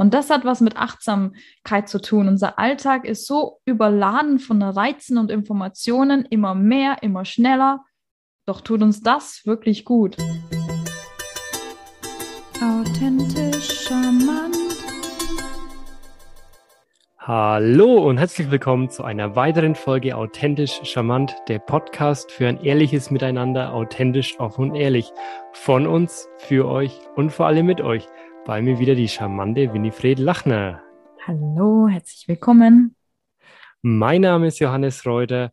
Und 0.00 0.14
das 0.14 0.30
hat 0.30 0.44
was 0.44 0.60
mit 0.60 0.76
Achtsamkeit 0.76 1.88
zu 1.88 2.00
tun. 2.00 2.28
Unser 2.28 2.56
Alltag 2.60 3.04
ist 3.04 3.26
so 3.26 3.58
überladen 3.64 4.38
von 4.38 4.62
Reizen 4.62 5.18
und 5.18 5.28
Informationen, 5.28 6.24
immer 6.24 6.54
mehr, 6.54 6.98
immer 7.02 7.24
schneller. 7.24 7.84
Doch 8.46 8.60
tut 8.60 8.80
uns 8.80 9.02
das 9.02 9.44
wirklich 9.44 9.84
gut. 9.84 10.16
Authentisch, 12.62 13.88
charmant. 13.88 14.56
Hallo 17.18 18.08
und 18.08 18.18
herzlich 18.18 18.52
willkommen 18.52 18.90
zu 18.90 19.02
einer 19.02 19.34
weiteren 19.34 19.74
Folge 19.74 20.16
Authentisch, 20.16 20.80
charmant, 20.84 21.34
der 21.48 21.58
Podcast 21.58 22.30
für 22.30 22.46
ein 22.46 22.62
ehrliches 22.62 23.10
Miteinander, 23.10 23.74
authentisch, 23.74 24.38
offen 24.38 24.70
und 24.70 24.76
ehrlich. 24.76 25.10
Von 25.52 25.88
uns, 25.88 26.28
für 26.38 26.68
euch 26.68 27.00
und 27.16 27.30
vor 27.30 27.46
allem 27.46 27.66
mit 27.66 27.80
euch 27.80 28.06
bei 28.48 28.62
mir 28.62 28.78
wieder 28.78 28.94
die 28.94 29.08
charmante 29.08 29.74
Winifred 29.74 30.18
Lachner. 30.18 30.82
Hallo, 31.26 31.86
herzlich 31.86 32.28
willkommen. 32.28 32.96
Mein 33.82 34.22
Name 34.22 34.46
ist 34.46 34.58
Johannes 34.58 35.04
Reuter 35.04 35.52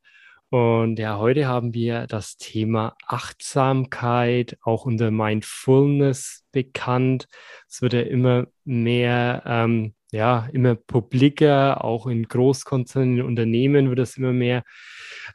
und 0.50 0.98
ja, 0.98 1.18
heute 1.18 1.46
haben 1.46 1.74
wir 1.74 2.08
das 2.08 2.38
Thema 2.38 2.96
Achtsamkeit, 3.06 4.58
auch 4.64 4.86
unter 4.86 5.12
Mindfulness 5.12 6.46
bekannt. 6.54 7.28
Es 7.68 7.82
wird 7.82 7.92
ja 7.92 8.00
immer 8.00 8.48
mehr, 8.64 9.44
ähm, 9.46 9.94
ja, 10.14 10.48
immer 10.54 10.76
publiker, 10.76 11.84
auch 11.84 12.08
in 12.08 12.24
Großkonzernen, 12.24 13.18
in 13.18 13.26
Unternehmen 13.26 13.90
wird 13.90 14.00
es 14.00 14.16
immer 14.16 14.32
mehr, 14.32 14.64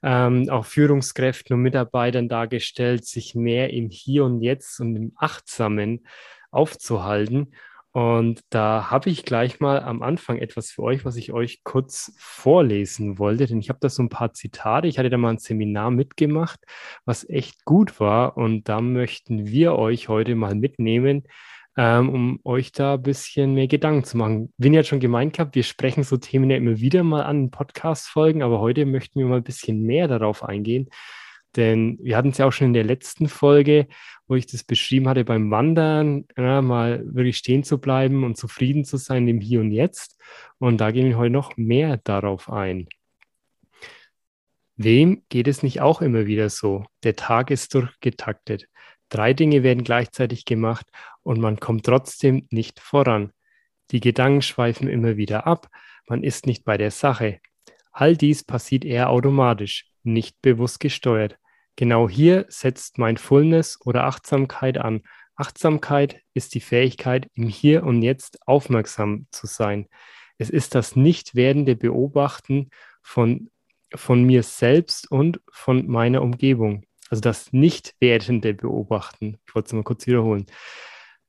ähm, 0.03 0.49
auch 0.49 0.65
Führungskräften 0.65 1.53
und 1.53 1.61
Mitarbeitern 1.61 2.31
dargestellt, 2.31 3.05
sich 3.05 3.35
mehr 3.35 3.71
im 3.75 3.91
Hier 3.91 4.25
und 4.25 4.41
Jetzt 4.41 4.81
und 4.81 4.97
im 4.97 5.13
Achtsamen 5.17 6.07
aufzuhalten. 6.51 7.53
Und 7.93 8.43
da 8.51 8.91
habe 8.91 9.11
ich 9.11 9.25
gleich 9.25 9.59
mal 9.59 9.81
am 9.83 10.03
Anfang 10.03 10.39
etwas 10.39 10.71
für 10.71 10.83
euch, 10.85 11.05
was 11.05 11.17
ich 11.17 11.33
euch 11.33 11.65
kurz 11.65 12.13
vorlesen 12.19 13.19
wollte, 13.19 13.47
denn 13.47 13.59
ich 13.59 13.69
habe 13.69 13.81
da 13.81 13.89
so 13.89 14.03
ein 14.03 14.09
paar 14.09 14.33
Zitate. 14.33 14.87
Ich 14.87 14.99
hatte 14.99 15.11
da 15.11 15.19
mal 15.19 15.31
ein 15.31 15.39
Seminar 15.39 15.91
mitgemacht, 15.91 16.61
was 17.05 17.29
echt 17.29 17.65
gut 17.65 17.99
war. 17.99 18.37
Und 18.37 18.69
da 18.69 18.81
möchten 18.81 19.47
wir 19.47 19.75
euch 19.75 20.09
heute 20.09 20.37
mal 20.37 20.55
mitnehmen, 20.55 21.25
ähm, 21.77 22.11
um 22.11 22.41
euch 22.45 22.71
da 22.71 22.95
ein 22.95 23.03
bisschen 23.03 23.55
mehr 23.55 23.67
Gedanken 23.67 24.05
zu 24.05 24.17
machen. 24.17 24.53
Wie 24.57 24.69
ihr 24.69 24.85
schon 24.85 25.01
gemeint 25.01 25.41
habt, 25.41 25.57
wir 25.57 25.65
sprechen 25.65 26.05
so 26.05 26.17
Themen 26.17 26.49
ja 26.49 26.59
immer 26.59 26.79
wieder 26.79 27.03
mal 27.03 27.23
an 27.23 27.51
Podcast-Folgen, 27.51 28.43
aber 28.43 28.61
heute 28.61 28.87
möchten 28.87 29.19
wir 29.19 29.27
mal 29.27 29.39
ein 29.39 29.43
bisschen 29.43 29.83
mehr 29.83 30.07
darauf 30.07 30.45
eingehen. 30.45 30.91
Denn 31.57 31.99
wir 32.01 32.17
hatten 32.17 32.29
es 32.31 32.39
ja 32.39 32.47
auch 32.47 32.53
schon 32.53 32.69
in 32.69 32.73
der 32.73 32.85
letzten 32.85 33.29
Folge, 33.29 33.89
wo 34.29 34.37
ich 34.37 34.47
das 34.47 34.63
beschrieben 34.63 35.09
hatte, 35.09 35.25
beim 35.25 35.51
Wandern, 35.51 36.27
ja, 36.37 36.63
mal 36.63 37.03
wirklich 37.05 37.37
stehen 37.37 37.65
zu 37.65 37.79
bleiben 37.79 38.23
und 38.23 38.37
zufrieden 38.37 38.85
zu 38.85 38.97
sein 38.97 39.27
im 39.27 39.41
Hier 39.41 39.61
und 39.61 39.73
Jetzt. 39.73 40.21
Und 40.59 40.81
da 40.81 40.93
gehen 40.93 41.09
wir 41.09 41.19
heute 41.19 41.33
noch 41.33 41.57
mehr 41.57 41.97
darauf 41.97 42.51
ein. 42.51 42.89
Wem 44.77 45.25
geht 45.29 45.49
es 45.49 45.63
nicht 45.63 45.81
auch 45.81 46.01
immer 46.01 46.27
wieder 46.27 46.49
so? 46.49 46.85
Der 47.03 47.17
Tag 47.17 47.51
ist 47.51 47.75
durchgetaktet. 47.75 48.67
Drei 49.11 49.35
Dinge 49.35 49.63
werden 49.65 49.85
gleichzeitig 49.85 50.45
gemacht 50.45 50.87
und 51.23 51.41
man 51.41 51.59
kommt 51.59 51.85
trotzdem 51.85 52.47
nicht 52.51 52.81
voran. 52.81 53.33
Die 53.91 54.01
Gedanken 54.01 54.41
schweifen 54.41 54.89
immer 54.89 55.17
wieder 55.17 55.47
ab, 55.47 55.69
man 56.09 56.23
ist 56.23 56.47
nicht 56.47 56.65
bei 56.65 56.77
der 56.77 56.93
Sache. 56.93 57.41
All 57.93 58.17
dies 58.17 58.45
passiert 58.45 58.85
eher 58.85 59.11
automatisch, 59.11 59.90
nicht 60.03 60.41
bewusst 60.43 60.81
gesteuert. 60.81 61.39
Genau 61.77 62.09
hier 62.09 62.47
setzt 62.49 62.99
Mindfulness 62.99 63.79
oder 63.85 64.05
Achtsamkeit 64.05 64.79
an. 64.79 65.03
Achtsamkeit 65.37 66.21
ist 66.35 66.55
die 66.55 66.61
Fähigkeit, 66.61 67.29
im 67.35 67.49
Hier 67.49 67.85
und 67.85 68.03
Jetzt 68.03 68.47
aufmerksam 68.47 69.27
zu 69.31 69.47
sein. 69.47 69.87
Es 70.39 70.51
ist 70.51 70.75
das 70.75 70.97
nicht 70.97 71.35
werdende 71.35 71.77
Beobachten 71.77 72.71
von, 73.03 73.51
von 73.95 74.25
mir 74.25 74.43
selbst 74.43 75.11
und 75.11 75.41
von 75.51 75.87
meiner 75.87 76.23
Umgebung. 76.23 76.85
Also 77.09 77.21
das 77.21 77.53
nicht 77.53 77.95
werdende 78.01 78.55
Beobachten. 78.55 79.39
Ich 79.47 79.55
wollte 79.55 79.67
es 79.67 79.73
mal 79.73 79.83
kurz 79.83 80.07
wiederholen. 80.07 80.47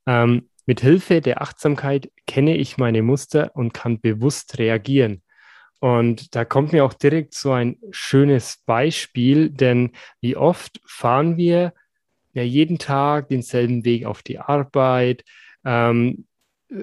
Ähm, 0.06 0.48
mit 0.66 0.80
Hilfe 0.80 1.20
der 1.20 1.42
Achtsamkeit 1.42 2.10
kenne 2.26 2.56
ich 2.56 2.78
meine 2.78 3.02
Muster 3.02 3.50
und 3.54 3.74
kann 3.74 4.00
bewusst 4.00 4.58
reagieren. 4.58 5.22
Und 5.82 6.36
da 6.36 6.44
kommt 6.44 6.72
mir 6.72 6.84
auch 6.84 6.94
direkt 6.94 7.34
so 7.34 7.50
ein 7.50 7.76
schönes 7.90 8.62
Beispiel, 8.66 9.50
denn 9.50 9.90
wie 10.20 10.36
oft 10.36 10.80
fahren 10.86 11.36
wir 11.36 11.72
ja 12.34 12.44
jeden 12.44 12.78
Tag 12.78 13.30
denselben 13.30 13.84
Weg 13.84 14.06
auf 14.06 14.22
die 14.22 14.38
Arbeit, 14.38 15.24
ähm, 15.64 16.28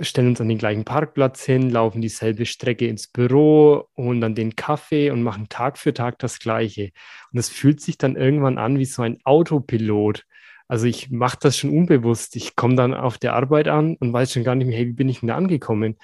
stellen 0.01 0.27
uns 0.27 0.41
an 0.41 0.49
den 0.49 0.57
gleichen 0.57 0.83
Parkplatz 0.83 1.45
hin, 1.45 1.69
laufen 1.69 2.01
dieselbe 2.01 2.45
Strecke 2.45 2.87
ins 2.87 3.07
Büro, 3.07 3.87
holen 3.95 4.19
dann 4.19 4.35
den 4.35 4.57
Kaffee 4.57 5.11
und 5.11 5.23
machen 5.23 5.47
Tag 5.47 5.77
für 5.77 5.93
Tag 5.93 6.19
das 6.19 6.39
Gleiche. 6.39 6.91
Und 7.31 7.39
es 7.39 7.47
fühlt 7.47 7.79
sich 7.79 7.97
dann 7.97 8.17
irgendwann 8.17 8.57
an 8.57 8.79
wie 8.79 8.85
so 8.85 9.01
ein 9.01 9.19
Autopilot. 9.23 10.25
Also 10.67 10.87
ich 10.87 11.09
mache 11.09 11.37
das 11.39 11.57
schon 11.57 11.69
unbewusst. 11.69 12.35
Ich 12.35 12.57
komme 12.57 12.75
dann 12.75 12.93
auf 12.93 13.17
der 13.17 13.33
Arbeit 13.33 13.69
an 13.69 13.95
und 13.95 14.11
weiß 14.11 14.33
schon 14.33 14.43
gar 14.43 14.55
nicht 14.55 14.67
mehr, 14.67 14.77
hey, 14.77 14.87
wie 14.87 14.93
bin 14.93 15.07
ich 15.07 15.21
denn 15.21 15.27
da 15.27 15.37
angekommen? 15.37 15.95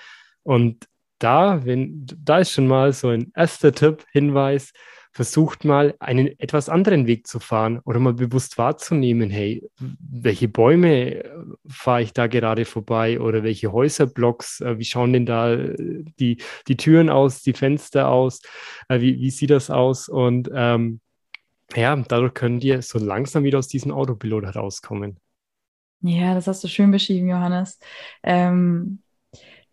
Und 0.43 0.87
da, 1.19 1.65
wenn, 1.65 2.05
da 2.23 2.39
ist 2.39 2.51
schon 2.51 2.67
mal 2.67 2.93
so 2.93 3.09
ein 3.09 3.31
erster 3.35 3.71
Tipp, 3.71 4.05
Hinweis, 4.11 4.73
versucht 5.15 5.63
mal 5.63 5.95
einen 5.99 6.37
etwas 6.39 6.67
anderen 6.67 7.07
Weg 7.07 7.25
zu 7.25 7.39
fahren 7.39 7.79
oder 7.85 7.99
mal 7.99 8.13
bewusst 8.13 8.57
wahrzunehmen, 8.57 9.29
hey, 9.29 9.65
welche 9.79 10.49
Bäume 10.49 11.23
äh, 11.23 11.29
fahre 11.69 12.01
ich 12.01 12.11
da 12.11 12.27
gerade 12.27 12.65
vorbei 12.65 13.21
oder 13.21 13.41
welche 13.41 13.71
Häuserblocks, 13.71 14.59
äh, 14.59 14.77
wie 14.77 14.83
schauen 14.83 15.13
denn 15.13 15.25
da 15.25 15.53
äh, 15.53 16.03
die, 16.19 16.41
die 16.67 16.75
Türen 16.75 17.09
aus, 17.09 17.41
die 17.41 17.53
Fenster 17.53 18.09
aus, 18.09 18.41
wie, 18.89 19.17
wie 19.21 19.29
sieht 19.29 19.51
das 19.51 19.69
aus 19.69 20.09
und 20.09 20.49
ähm, 20.53 20.99
ja, 21.73 21.95
dadurch 21.95 22.33
können 22.33 22.61
wir 22.61 22.81
so 22.81 22.99
langsam 22.99 23.45
wieder 23.45 23.59
aus 23.59 23.69
diesem 23.69 23.91
Autopilot 23.91 24.43
herauskommen. 24.43 25.17
Ja, 26.01 26.33
das 26.35 26.47
hast 26.47 26.63
du 26.63 26.67
schön 26.67 26.91
beschrieben, 26.91 27.29
Johannes. 27.29 27.79
Ähm, 28.21 28.99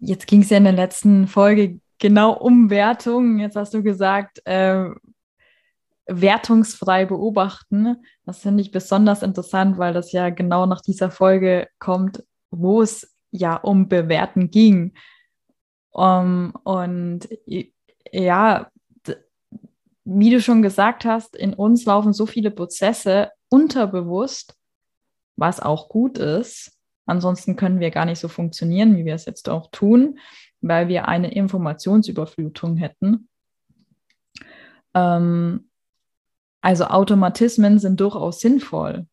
Jetzt 0.04 0.26
ging 0.26 0.42
es 0.42 0.50
ja 0.50 0.56
in 0.56 0.64
der 0.64 0.72
letzten 0.72 1.28
Folge 1.28 1.78
genau 1.98 2.32
um 2.32 2.70
Wertung. 2.70 3.38
Jetzt 3.38 3.54
hast 3.54 3.72
du 3.72 3.84
gesagt, 3.84 4.44
äh, 4.44 4.90
wertungsfrei 6.06 7.06
beobachten. 7.06 7.96
Das 8.26 8.40
finde 8.40 8.62
ich 8.62 8.72
besonders 8.72 9.22
interessant, 9.22 9.78
weil 9.78 9.92
das 9.92 10.10
ja 10.10 10.30
genau 10.30 10.66
nach 10.66 10.80
dieser 10.80 11.12
Folge 11.12 11.68
kommt, 11.78 12.24
wo 12.50 12.82
es 12.82 13.14
ja 13.30 13.54
um 13.54 13.88
Bewerten 13.88 14.50
ging. 14.50 14.94
Um, 15.92 16.52
und 16.64 17.28
ja, 18.10 18.72
wie 20.04 20.30
du 20.30 20.40
schon 20.40 20.62
gesagt 20.62 21.04
hast, 21.04 21.36
in 21.36 21.54
uns 21.54 21.84
laufen 21.84 22.12
so 22.12 22.26
viele 22.26 22.50
Prozesse 22.50 23.30
unterbewusst, 23.50 24.56
was 25.36 25.60
auch 25.60 25.88
gut 25.88 26.18
ist. 26.18 26.76
Ansonsten 27.06 27.56
können 27.56 27.80
wir 27.80 27.90
gar 27.90 28.04
nicht 28.04 28.20
so 28.20 28.28
funktionieren, 28.28 28.96
wie 28.96 29.04
wir 29.04 29.14
es 29.14 29.24
jetzt 29.24 29.48
auch 29.48 29.70
tun, 29.70 30.18
weil 30.60 30.88
wir 30.88 31.08
eine 31.08 31.32
Informationsüberflutung 31.32 32.76
hätten. 32.76 33.28
Ähm, 34.94 35.68
also 36.60 36.84
Automatismen 36.84 37.78
sind 37.78 38.00
durchaus 38.00 38.40
sinnvoll. 38.40 39.06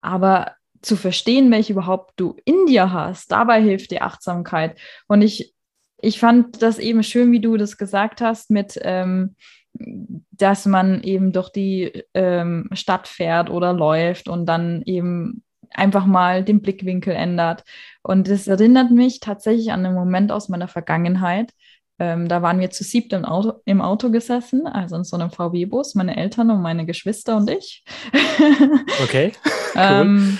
Aber 0.00 0.52
zu 0.80 0.96
verstehen, 0.96 1.50
welche 1.50 1.74
überhaupt 1.74 2.14
du 2.16 2.36
in 2.44 2.66
dir 2.66 2.92
hast, 2.92 3.30
dabei 3.30 3.62
hilft 3.62 3.92
die 3.92 4.00
Achtsamkeit. 4.00 4.78
Und 5.06 5.22
ich, 5.22 5.54
ich 5.98 6.18
fand 6.18 6.60
das 6.60 6.78
eben 6.78 7.02
schön, 7.04 7.30
wie 7.30 7.40
du 7.40 7.56
das 7.56 7.76
gesagt 7.78 8.20
hast, 8.20 8.50
mit, 8.50 8.78
ähm, 8.82 9.36
dass 9.74 10.66
man 10.66 11.02
eben 11.02 11.32
durch 11.32 11.50
die 11.50 12.04
ähm, 12.14 12.68
Stadt 12.72 13.06
fährt 13.06 13.48
oder 13.48 13.72
läuft 13.72 14.28
und 14.28 14.46
dann 14.46 14.82
eben 14.82 15.44
einfach 15.74 16.06
mal 16.06 16.44
den 16.44 16.62
Blickwinkel 16.62 17.14
ändert. 17.14 17.64
Und 18.02 18.28
das 18.28 18.46
erinnert 18.46 18.90
mich 18.90 19.20
tatsächlich 19.20 19.72
an 19.72 19.84
einen 19.84 19.94
Moment 19.94 20.32
aus 20.32 20.48
meiner 20.48 20.68
Vergangenheit. 20.68 21.52
Ähm, 21.98 22.28
da 22.28 22.42
waren 22.42 22.58
wir 22.58 22.70
zu 22.70 22.84
siebt 22.84 23.12
im 23.12 23.24
Auto, 23.24 23.60
im 23.64 23.80
Auto 23.80 24.10
gesessen, 24.10 24.66
also 24.66 24.96
in 24.96 25.04
so 25.04 25.16
einem 25.16 25.30
VW-Bus, 25.30 25.94
meine 25.94 26.16
Eltern 26.16 26.50
und 26.50 26.62
meine 26.62 26.86
Geschwister 26.86 27.36
und 27.36 27.50
ich. 27.50 27.84
Okay. 29.02 29.32
ähm, 29.76 30.38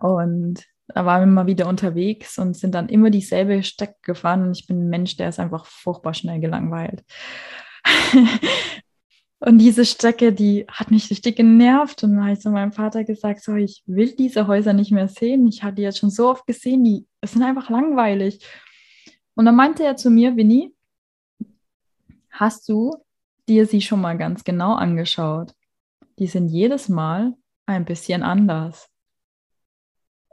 und 0.00 0.64
da 0.88 1.04
waren 1.04 1.22
wir 1.22 1.26
mal 1.26 1.46
wieder 1.46 1.68
unterwegs 1.68 2.38
und 2.38 2.56
sind 2.56 2.74
dann 2.74 2.88
immer 2.88 3.10
dieselbe 3.10 3.62
Strecke 3.62 3.96
gefahren. 4.02 4.42
Und 4.42 4.58
ich 4.58 4.66
bin 4.66 4.82
ein 4.84 4.88
Mensch, 4.88 5.16
der 5.16 5.28
ist 5.28 5.40
einfach 5.40 5.66
furchtbar 5.66 6.14
schnell 6.14 6.40
gelangweilt. 6.40 7.04
Und 9.38 9.58
diese 9.58 9.84
Strecke, 9.84 10.32
die 10.32 10.66
hat 10.68 10.90
mich 10.90 11.10
richtig 11.10 11.36
genervt. 11.36 12.02
Und 12.02 12.12
dann 12.12 12.24
habe 12.24 12.32
ich 12.32 12.40
zu 12.40 12.50
meinem 12.50 12.72
Vater 12.72 13.04
gesagt, 13.04 13.42
so, 13.42 13.54
ich 13.54 13.82
will 13.86 14.14
diese 14.16 14.46
Häuser 14.46 14.72
nicht 14.72 14.92
mehr 14.92 15.08
sehen. 15.08 15.46
Ich 15.46 15.62
hatte 15.62 15.76
die 15.76 15.82
jetzt 15.82 15.98
schon 15.98 16.10
so 16.10 16.30
oft 16.30 16.46
gesehen, 16.46 16.84
die 16.84 17.06
sind 17.22 17.42
einfach 17.42 17.68
langweilig. 17.68 18.46
Und 19.34 19.44
dann 19.44 19.56
meinte 19.56 19.84
er 19.84 19.96
zu 19.96 20.10
mir, 20.10 20.36
Winnie, 20.36 20.74
hast 22.30 22.68
du 22.68 22.96
dir 23.48 23.66
sie 23.66 23.82
schon 23.82 24.00
mal 24.00 24.16
ganz 24.16 24.44
genau 24.44 24.74
angeschaut? 24.74 25.52
Die 26.18 26.26
sind 26.26 26.48
jedes 26.48 26.88
Mal 26.88 27.34
ein 27.66 27.84
bisschen 27.84 28.22
anders. 28.22 28.88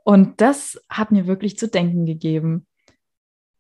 Und 0.04 0.42
das 0.42 0.82
hat 0.90 1.12
mir 1.12 1.28
wirklich 1.28 1.58
zu 1.58 1.68
denken 1.68 2.06
gegeben. 2.06 2.68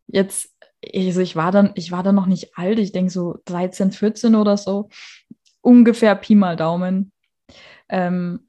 jetzt, 0.07 0.53
also 0.93 1.21
ich 1.21 1.35
war 1.35 1.51
dann, 1.51 1.71
ich 1.75 1.91
war 1.91 2.03
dann 2.03 2.15
noch 2.15 2.25
nicht 2.25 2.57
alt, 2.57 2.79
ich 2.79 2.91
denke 2.91 3.11
so 3.11 3.39
13, 3.45 3.91
14 3.91 4.35
oder 4.35 4.57
so, 4.57 4.89
ungefähr 5.63 6.13
Pi 6.15 6.35
mal 6.35 6.55
Daumen. 6.55 7.11
Ähm, 7.89 8.47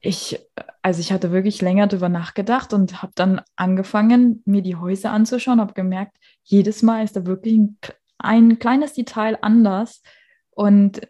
ich, 0.00 0.38
also 0.82 1.00
ich 1.00 1.12
hatte 1.12 1.32
wirklich 1.32 1.60
länger 1.60 1.88
darüber 1.88 2.08
nachgedacht 2.08 2.72
und 2.72 3.02
habe 3.02 3.12
dann 3.16 3.40
angefangen, 3.56 4.42
mir 4.44 4.62
die 4.62 4.76
Häuser 4.76 5.10
anzuschauen, 5.10 5.60
habe 5.60 5.74
gemerkt, 5.74 6.16
jedes 6.44 6.82
Mal 6.82 7.02
ist 7.02 7.16
da 7.16 7.26
wirklich 7.26 7.54
ein, 7.54 7.78
ein 8.18 8.58
kleines 8.60 8.94
Detail 8.94 9.38
anders. 9.42 10.02
Und 10.50 11.00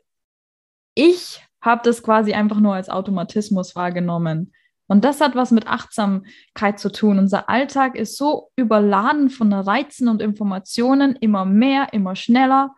ich 0.94 1.42
habe 1.60 1.82
das 1.84 2.02
quasi 2.02 2.32
einfach 2.32 2.60
nur 2.60 2.74
als 2.74 2.88
Automatismus 2.88 3.76
wahrgenommen. 3.76 4.52
Und 4.86 5.04
das 5.04 5.20
hat 5.20 5.36
was 5.36 5.50
mit 5.50 5.66
Achtsamkeit 5.66 6.78
zu 6.78 6.90
tun. 6.90 7.18
Unser 7.18 7.50
Alltag 7.50 7.94
ist 7.94 8.16
so 8.16 8.50
überladen 8.56 9.28
von 9.28 9.52
Reizen 9.52 10.08
und 10.08 10.22
Informationen, 10.22 11.14
immer 11.16 11.44
mehr, 11.44 11.92
immer 11.92 12.16
schneller. 12.16 12.74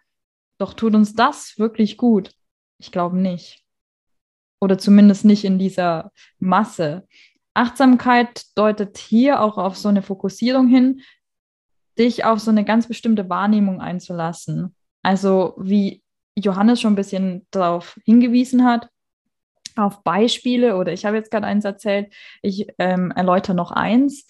Doch 0.61 0.75
tut 0.75 0.95
uns 0.95 1.15
das 1.15 1.59
wirklich 1.59 1.97
gut? 1.97 2.33
Ich 2.79 2.93
glaube 2.93 3.17
nicht. 3.17 3.65
Oder 4.61 4.77
zumindest 4.77 5.25
nicht 5.25 5.45
in 5.45 5.59
dieser 5.59 6.13
Masse. 6.39 7.09
Achtsamkeit 7.55 8.45
deutet 8.57 8.99
hier 8.99 9.41
auch 9.41 9.57
auf 9.57 9.79
so 9.79 9.89
eine 9.89 10.03
Fokussierung 10.03 10.69
hin, 10.69 11.01
dich 11.99 12.27
auf 12.27 12.41
so 12.41 12.51
eine 12.51 12.67
ganz 12.67 12.87
bestimmte 12.87 13.31
Wahrnehmung 13.31 13.81
einzulassen. 13.81 14.77
Also 15.03 15.55
wie 15.57 16.03
Johannes 16.37 16.83
schon 16.83 16.93
ein 16.93 16.97
bisschen 16.97 17.47
darauf 17.51 17.99
hingewiesen 18.05 18.65
hat, 18.65 18.91
auf 19.77 20.03
Beispiele 20.03 20.77
oder 20.77 20.93
ich 20.93 21.07
habe 21.07 21.17
jetzt 21.17 21.31
gerade 21.31 21.47
eins 21.47 21.65
erzählt, 21.65 22.13
ich 22.43 22.67
ähm, 22.79 23.13
erläutere 23.13 23.57
noch 23.57 23.71
eins. 23.71 24.27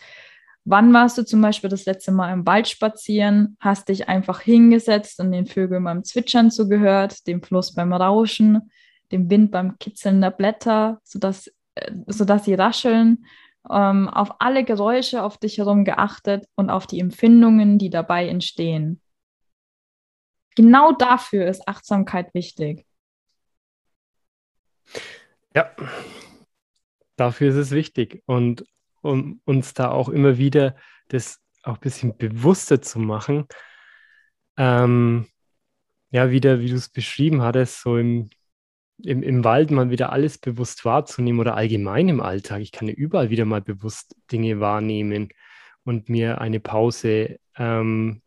Wann 0.65 0.93
warst 0.93 1.17
du 1.17 1.25
zum 1.25 1.41
Beispiel 1.41 1.71
das 1.71 1.87
letzte 1.87 2.13
Mal 2.13 2.33
im 2.33 2.47
Wald 2.47 2.69
spazieren, 2.69 3.57
hast 3.61 3.89
dich 3.89 4.09
einfach 4.09 4.41
hingesetzt 4.41 5.19
und 5.21 5.33
den 5.33 5.47
Vögeln 5.47 5.85
beim 5.85 6.05
Zwitschern 6.05 6.51
zugehört, 6.51 7.27
dem 7.27 7.43
Fluss 7.43 7.75
beim 7.75 7.93
Rauschen, 7.93 8.71
dem 9.11 9.31
Wind 9.31 9.51
beim 9.51 9.79
Kitzeln 9.79 10.21
der 10.21 10.31
Blätter, 10.31 11.01
sodass, 11.03 11.49
äh, 11.75 11.93
sodass 12.07 12.45
sie 12.45 12.55
rascheln, 12.55 13.25
ähm, 13.71 14.09
auf 14.09 14.41
alle 14.41 14.65
Geräusche 14.65 15.23
auf 15.23 15.39
dich 15.39 15.59
herum 15.59 15.85
geachtet 15.85 16.47
und 16.55 16.71
auf 16.71 16.87
die 16.87 17.01
Empfindungen, 17.01 17.79
die 17.79 17.91
dabei 17.91 18.29
entstehen. 18.29 19.01
Genau 20.57 20.93
dafür 20.93 21.47
ist 21.47 21.67
Achtsamkeit 21.69 22.35
wichtig. 22.35 22.87
Ja, 25.55 25.75
dafür 27.17 27.51
ist 27.51 27.57
es 27.57 27.71
wichtig. 27.71 28.23
Und 28.27 28.65
um 29.03 29.41
uns 29.45 29.75
da 29.75 29.91
auch 29.91 30.09
immer 30.09 30.39
wieder 30.39 30.77
das 31.09 31.41
auch 31.63 31.75
ein 31.75 31.81
bisschen 31.81 32.17
bewusster 32.17 32.81
zu 32.81 32.99
machen, 32.99 33.47
ähm, 34.57 35.27
ja, 36.11 36.31
wieder, 36.31 36.61
wie 36.61 36.69
du 36.69 36.77
es 36.77 36.89
beschrieben 36.89 37.43
hattest, 37.43 37.81
so 37.83 37.97
im, 37.97 38.31
im, 39.03 39.23
im 39.23 39.45
Wald 39.45 39.71
mal 39.71 39.91
wieder 39.91 40.13
alles 40.13 40.39
bewusst 40.39 40.85
wahrzunehmen 40.85 41.41
oder 41.41 41.57
allgemein 41.57 42.09
im 42.09 42.21
Alltag. 42.21 42.61
Ich 42.61 42.73
kann 42.73 42.89
ja 42.89 42.95
überall 42.95 43.31
wieder 43.31 43.45
mal 43.45 43.63
bewusst 43.63 44.17
Dinge 44.31 44.61
wahrnehmen 44.61 45.29
und 45.85 46.09
mir 46.09 46.41
eine 46.41 46.61
Pause 46.61 47.39
ähm, 47.57 48.23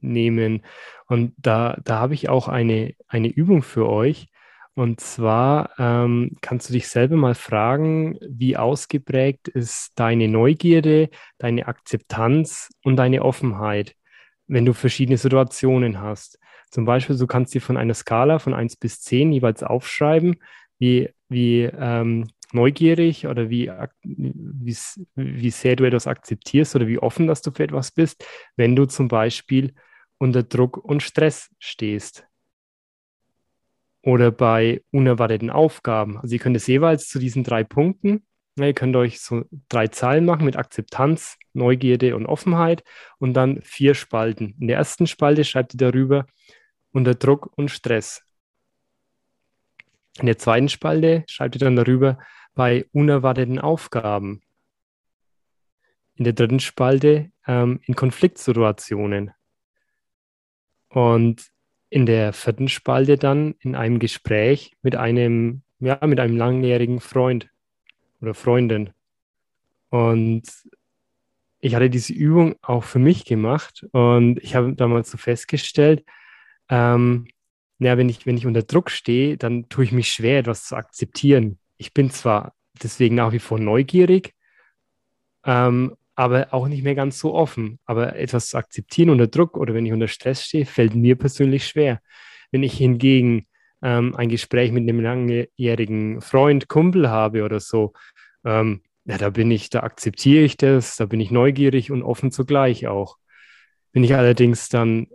nehmen. 0.00 0.64
Und 1.06 1.34
da, 1.36 1.78
da 1.84 1.98
habe 1.98 2.14
ich 2.14 2.28
auch 2.28 2.48
eine, 2.48 2.94
eine 3.08 3.28
Übung 3.28 3.62
für 3.62 3.88
euch. 3.88 4.29
Und 4.74 5.00
zwar 5.00 5.70
ähm, 5.78 6.36
kannst 6.40 6.68
du 6.68 6.72
dich 6.72 6.88
selber 6.88 7.16
mal 7.16 7.34
fragen, 7.34 8.18
wie 8.20 8.56
ausgeprägt 8.56 9.48
ist 9.48 9.92
deine 9.96 10.28
Neugierde, 10.28 11.10
deine 11.38 11.66
Akzeptanz 11.66 12.70
und 12.84 12.96
deine 12.96 13.22
Offenheit, 13.22 13.94
wenn 14.46 14.64
du 14.64 14.72
verschiedene 14.72 15.18
Situationen 15.18 16.00
hast. 16.00 16.38
Zum 16.70 16.84
Beispiel, 16.84 17.18
du 17.18 17.26
kannst 17.26 17.52
dir 17.52 17.60
von 17.60 17.76
einer 17.76 17.94
Skala 17.94 18.38
von 18.38 18.54
1 18.54 18.76
bis 18.76 19.00
10 19.00 19.32
jeweils 19.32 19.62
aufschreiben, 19.62 20.36
wie, 20.78 21.10
wie 21.28 21.62
ähm, 21.62 22.28
neugierig 22.52 23.26
oder 23.26 23.50
wie, 23.50 23.70
wie, 24.02 24.76
wie 25.16 25.50
sehr 25.50 25.76
du 25.76 25.84
etwas 25.84 26.06
akzeptierst 26.06 26.76
oder 26.76 26.86
wie 26.86 26.98
offen, 26.98 27.26
dass 27.26 27.42
du 27.42 27.50
für 27.50 27.64
etwas 27.64 27.90
bist, 27.90 28.24
wenn 28.56 28.76
du 28.76 28.86
zum 28.86 29.08
Beispiel 29.08 29.74
unter 30.18 30.42
Druck 30.42 30.76
und 30.76 31.02
Stress 31.02 31.50
stehst. 31.58 32.29
Oder 34.02 34.30
bei 34.30 34.82
unerwarteten 34.90 35.50
Aufgaben. 35.50 36.18
Also 36.18 36.34
ihr 36.34 36.38
könnt 36.38 36.56
es 36.56 36.66
jeweils 36.66 37.08
zu 37.08 37.18
diesen 37.18 37.44
drei 37.44 37.64
Punkten, 37.64 38.24
ja, 38.56 38.66
ihr 38.66 38.74
könnt 38.74 38.96
euch 38.96 39.20
so 39.20 39.44
drei 39.68 39.88
Zahlen 39.88 40.24
machen 40.24 40.44
mit 40.44 40.56
Akzeptanz, 40.56 41.38
Neugierde 41.52 42.16
und 42.16 42.26
Offenheit 42.26 42.84
und 43.18 43.34
dann 43.34 43.62
vier 43.62 43.94
Spalten. 43.94 44.54
In 44.60 44.68
der 44.68 44.76
ersten 44.76 45.06
Spalte 45.06 45.44
schreibt 45.44 45.74
ihr 45.74 45.78
darüber 45.78 46.26
unter 46.92 47.14
Druck 47.14 47.50
und 47.56 47.70
Stress. 47.70 48.22
In 50.18 50.26
der 50.26 50.38
zweiten 50.38 50.68
Spalte 50.68 51.24
schreibt 51.26 51.56
ihr 51.56 51.60
dann 51.60 51.76
darüber 51.76 52.18
bei 52.54 52.86
unerwarteten 52.92 53.58
Aufgaben. 53.58 54.42
In 56.16 56.24
der 56.24 56.34
dritten 56.34 56.60
Spalte 56.60 57.30
ähm, 57.46 57.80
in 57.84 57.94
Konfliktsituationen. 57.94 59.30
Und 60.88 61.50
in 61.90 62.06
der 62.06 62.32
vierten 62.32 62.68
Spalte 62.68 63.18
dann 63.18 63.54
in 63.60 63.74
einem 63.74 63.98
Gespräch 63.98 64.72
mit 64.82 64.96
einem, 64.96 65.62
ja, 65.80 65.98
mit 66.06 66.20
einem 66.20 66.36
langjährigen 66.36 67.00
Freund 67.00 67.50
oder 68.20 68.32
Freundin. 68.32 68.90
Und 69.90 70.44
ich 71.58 71.74
hatte 71.74 71.90
diese 71.90 72.12
Übung 72.12 72.54
auch 72.62 72.84
für 72.84 73.00
mich 73.00 73.24
gemacht 73.24 73.84
und 73.92 74.38
ich 74.42 74.54
habe 74.54 74.72
damals 74.74 75.10
so 75.10 75.18
festgestellt, 75.18 76.04
ähm, 76.68 77.26
ja, 77.80 77.98
wenn 77.98 78.08
ich, 78.08 78.24
wenn 78.24 78.36
ich 78.36 78.46
unter 78.46 78.62
Druck 78.62 78.90
stehe, 78.90 79.36
dann 79.36 79.68
tue 79.68 79.84
ich 79.84 79.92
mich 79.92 80.10
schwer, 80.12 80.40
etwas 80.40 80.64
zu 80.64 80.76
akzeptieren. 80.76 81.58
Ich 81.76 81.92
bin 81.92 82.10
zwar 82.10 82.54
deswegen 82.82 83.16
nach 83.16 83.32
wie 83.32 83.38
vor 83.38 83.58
neugierig, 83.58 84.34
ähm, 85.44 85.96
aber 86.20 86.52
auch 86.52 86.68
nicht 86.68 86.84
mehr 86.84 86.94
ganz 86.94 87.18
so 87.18 87.32
offen. 87.32 87.78
Aber 87.86 88.14
etwas 88.14 88.50
zu 88.50 88.58
akzeptieren 88.58 89.08
unter 89.08 89.26
Druck 89.26 89.56
oder 89.56 89.72
wenn 89.72 89.86
ich 89.86 89.92
unter 89.94 90.06
Stress 90.06 90.44
stehe, 90.44 90.66
fällt 90.66 90.94
mir 90.94 91.16
persönlich 91.16 91.66
schwer. 91.66 92.02
Wenn 92.50 92.62
ich 92.62 92.74
hingegen 92.74 93.46
ähm, 93.82 94.14
ein 94.14 94.28
Gespräch 94.28 94.70
mit 94.70 94.82
einem 94.82 95.00
langjährigen 95.00 96.20
Freund, 96.20 96.68
Kumpel 96.68 97.08
habe 97.08 97.42
oder 97.42 97.58
so, 97.58 97.94
ähm, 98.44 98.82
ja, 99.06 99.16
da 99.16 99.30
bin 99.30 99.50
ich, 99.50 99.70
da 99.70 99.80
akzeptiere 99.80 100.44
ich 100.44 100.58
das, 100.58 100.96
da 100.96 101.06
bin 101.06 101.20
ich 101.20 101.30
neugierig 101.30 101.90
und 101.90 102.02
offen 102.02 102.30
zugleich 102.30 102.86
auch. 102.86 103.16
Wenn 103.94 104.04
ich 104.04 104.14
allerdings 104.14 104.68
dann 104.68 105.06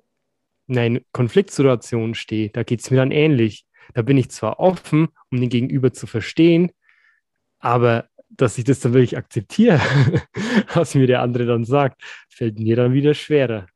in 0.66 0.80
einer 0.80 1.02
Konfliktsituation 1.12 2.16
stehe, 2.16 2.50
da 2.50 2.64
geht 2.64 2.80
es 2.80 2.90
mir 2.90 2.98
dann 2.98 3.12
ähnlich. 3.12 3.68
Da 3.94 4.02
bin 4.02 4.18
ich 4.18 4.32
zwar 4.32 4.60
offen, 4.60 5.10
um 5.30 5.40
den 5.40 5.50
Gegenüber 5.50 5.94
zu 5.94 6.08
verstehen, 6.08 6.72
aber 7.60 8.10
dass 8.30 8.58
ich 8.58 8.64
das 8.64 8.80
dann 8.80 8.94
wirklich 8.94 9.18
akzeptiere, 9.18 9.80
was 10.74 10.96
mir 10.96 11.08
der 11.08 11.22
andere 11.22 11.46
dann 11.46 11.66
sagt, 11.66 12.02
fällt 12.30 12.60
mir 12.60 12.76
dann 12.76 12.94
wieder 12.94 13.14
schwerer. 13.14 13.68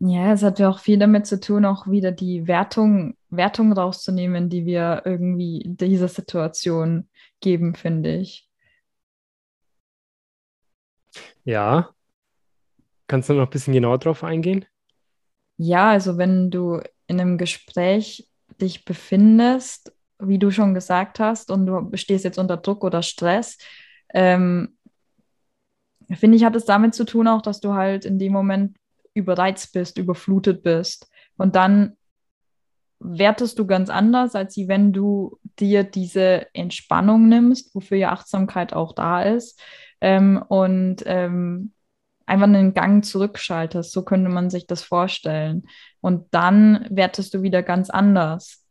Ja, 0.00 0.32
es 0.32 0.42
hat 0.42 0.58
ja 0.58 0.68
auch 0.68 0.80
viel 0.80 0.98
damit 0.98 1.26
zu 1.26 1.40
tun, 1.40 1.64
auch 1.64 1.86
wieder 1.86 2.12
die 2.12 2.46
Wertung, 2.46 3.16
Wertung 3.30 3.72
rauszunehmen, 3.72 4.50
die 4.50 4.66
wir 4.66 5.02
irgendwie 5.04 5.62
dieser 5.64 6.08
Situation 6.08 7.08
geben, 7.40 7.74
finde 7.74 8.16
ich. 8.16 8.48
Ja. 11.44 11.90
Kannst 13.06 13.28
du 13.28 13.34
noch 13.34 13.44
ein 13.44 13.50
bisschen 13.50 13.74
genauer 13.74 13.98
drauf 13.98 14.24
eingehen? 14.24 14.64
Ja, 15.56 15.90
also 15.90 16.18
wenn 16.18 16.50
du 16.50 16.80
in 17.06 17.20
einem 17.20 17.38
Gespräch 17.38 18.28
dich 18.60 18.84
befindest 18.84 19.94
wie 20.18 20.38
du 20.38 20.50
schon 20.50 20.74
gesagt 20.74 21.20
hast, 21.20 21.50
und 21.50 21.66
du 21.66 21.90
stehst 21.94 22.24
jetzt 22.24 22.38
unter 22.38 22.56
Druck 22.56 22.84
oder 22.84 23.02
Stress, 23.02 23.58
ähm, 24.12 24.76
finde 26.12 26.36
ich, 26.36 26.44
hat 26.44 26.56
es 26.56 26.64
damit 26.64 26.94
zu 26.94 27.04
tun 27.04 27.28
auch, 27.28 27.42
dass 27.42 27.60
du 27.60 27.74
halt 27.74 28.04
in 28.04 28.18
dem 28.18 28.32
Moment 28.32 28.76
überreizt 29.14 29.72
bist, 29.72 29.98
überflutet 29.98 30.62
bist. 30.62 31.08
Und 31.36 31.56
dann 31.56 31.96
wertest 33.00 33.58
du 33.58 33.66
ganz 33.66 33.90
anders, 33.90 34.34
als 34.34 34.56
wenn 34.56 34.92
du 34.92 35.38
dir 35.58 35.84
diese 35.84 36.46
Entspannung 36.54 37.28
nimmst, 37.28 37.74
wofür 37.74 37.98
ja 37.98 38.12
Achtsamkeit 38.12 38.72
auch 38.72 38.92
da 38.92 39.22
ist, 39.22 39.60
ähm, 40.00 40.42
und 40.48 41.02
ähm, 41.06 41.72
einfach 42.26 42.46
einen 42.46 42.74
Gang 42.74 43.04
zurückschaltest. 43.04 43.92
So 43.92 44.02
könnte 44.04 44.30
man 44.30 44.50
sich 44.50 44.66
das 44.66 44.82
vorstellen. 44.82 45.66
Und 46.00 46.26
dann 46.32 46.86
wertest 46.90 47.34
du 47.34 47.42
wieder 47.42 47.62
ganz 47.62 47.90
anders. 47.90 48.63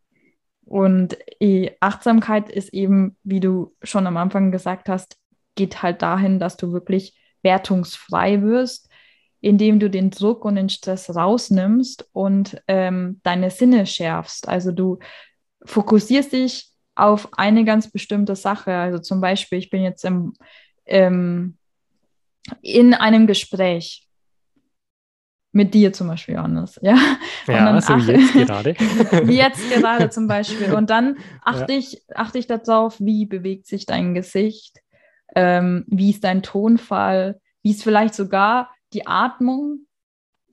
Und 0.65 1.17
Achtsamkeit 1.79 2.49
ist 2.49 2.73
eben, 2.73 3.17
wie 3.23 3.39
du 3.39 3.75
schon 3.83 4.07
am 4.07 4.17
Anfang 4.17 4.51
gesagt 4.51 4.89
hast, 4.89 5.17
geht 5.55 5.83
halt 5.83 6.01
dahin, 6.01 6.39
dass 6.39 6.57
du 6.57 6.71
wirklich 6.71 7.15
wertungsfrei 7.43 8.41
wirst, 8.41 8.89
indem 9.41 9.79
du 9.79 9.89
den 9.89 10.09
Druck 10.09 10.45
und 10.45 10.55
den 10.55 10.69
Stress 10.69 11.13
rausnimmst 11.13 12.07
und 12.13 12.61
ähm, 12.67 13.19
deine 13.23 13.51
Sinne 13.51 13.85
schärfst. 13.85 14.47
Also 14.47 14.71
du 14.71 14.99
fokussierst 15.65 16.31
dich 16.31 16.69
auf 16.95 17.27
eine 17.33 17.65
ganz 17.65 17.91
bestimmte 17.91 18.35
Sache. 18.35 18.73
Also 18.73 18.99
zum 18.99 19.19
Beispiel, 19.19 19.59
ich 19.59 19.69
bin 19.69 19.83
jetzt 19.83 20.05
im, 20.05 20.33
ähm, 20.85 21.57
in 22.61 22.93
einem 22.93 23.27
Gespräch. 23.27 24.07
Mit 25.55 25.75
dir 25.75 25.93
zum 25.93 26.07
Beispiel, 26.07 26.33
Johannes. 26.33 26.79
Ja, 26.81 26.97
ja 27.47 27.79
so 27.79 27.95
wie 27.95 28.11
jetzt 28.11 28.33
gerade. 28.47 28.75
jetzt 29.31 29.71
gerade 29.71 30.09
zum 30.09 30.27
Beispiel. 30.27 30.73
Und 30.73 30.89
dann 30.89 31.17
achte, 31.43 31.73
ja. 31.73 31.77
ich, 31.77 32.01
achte 32.15 32.39
ich 32.39 32.47
darauf, 32.47 32.99
wie 32.99 33.27
bewegt 33.27 33.67
sich 33.67 33.85
dein 33.85 34.15
Gesicht, 34.15 34.79
ähm, 35.35 35.85
wie 35.87 36.09
ist 36.09 36.23
dein 36.23 36.41
Tonfall, 36.41 37.39
wie 37.61 37.69
ist 37.69 37.83
vielleicht 37.83 38.15
sogar 38.15 38.71
die 38.93 39.05
Atmung. 39.05 39.85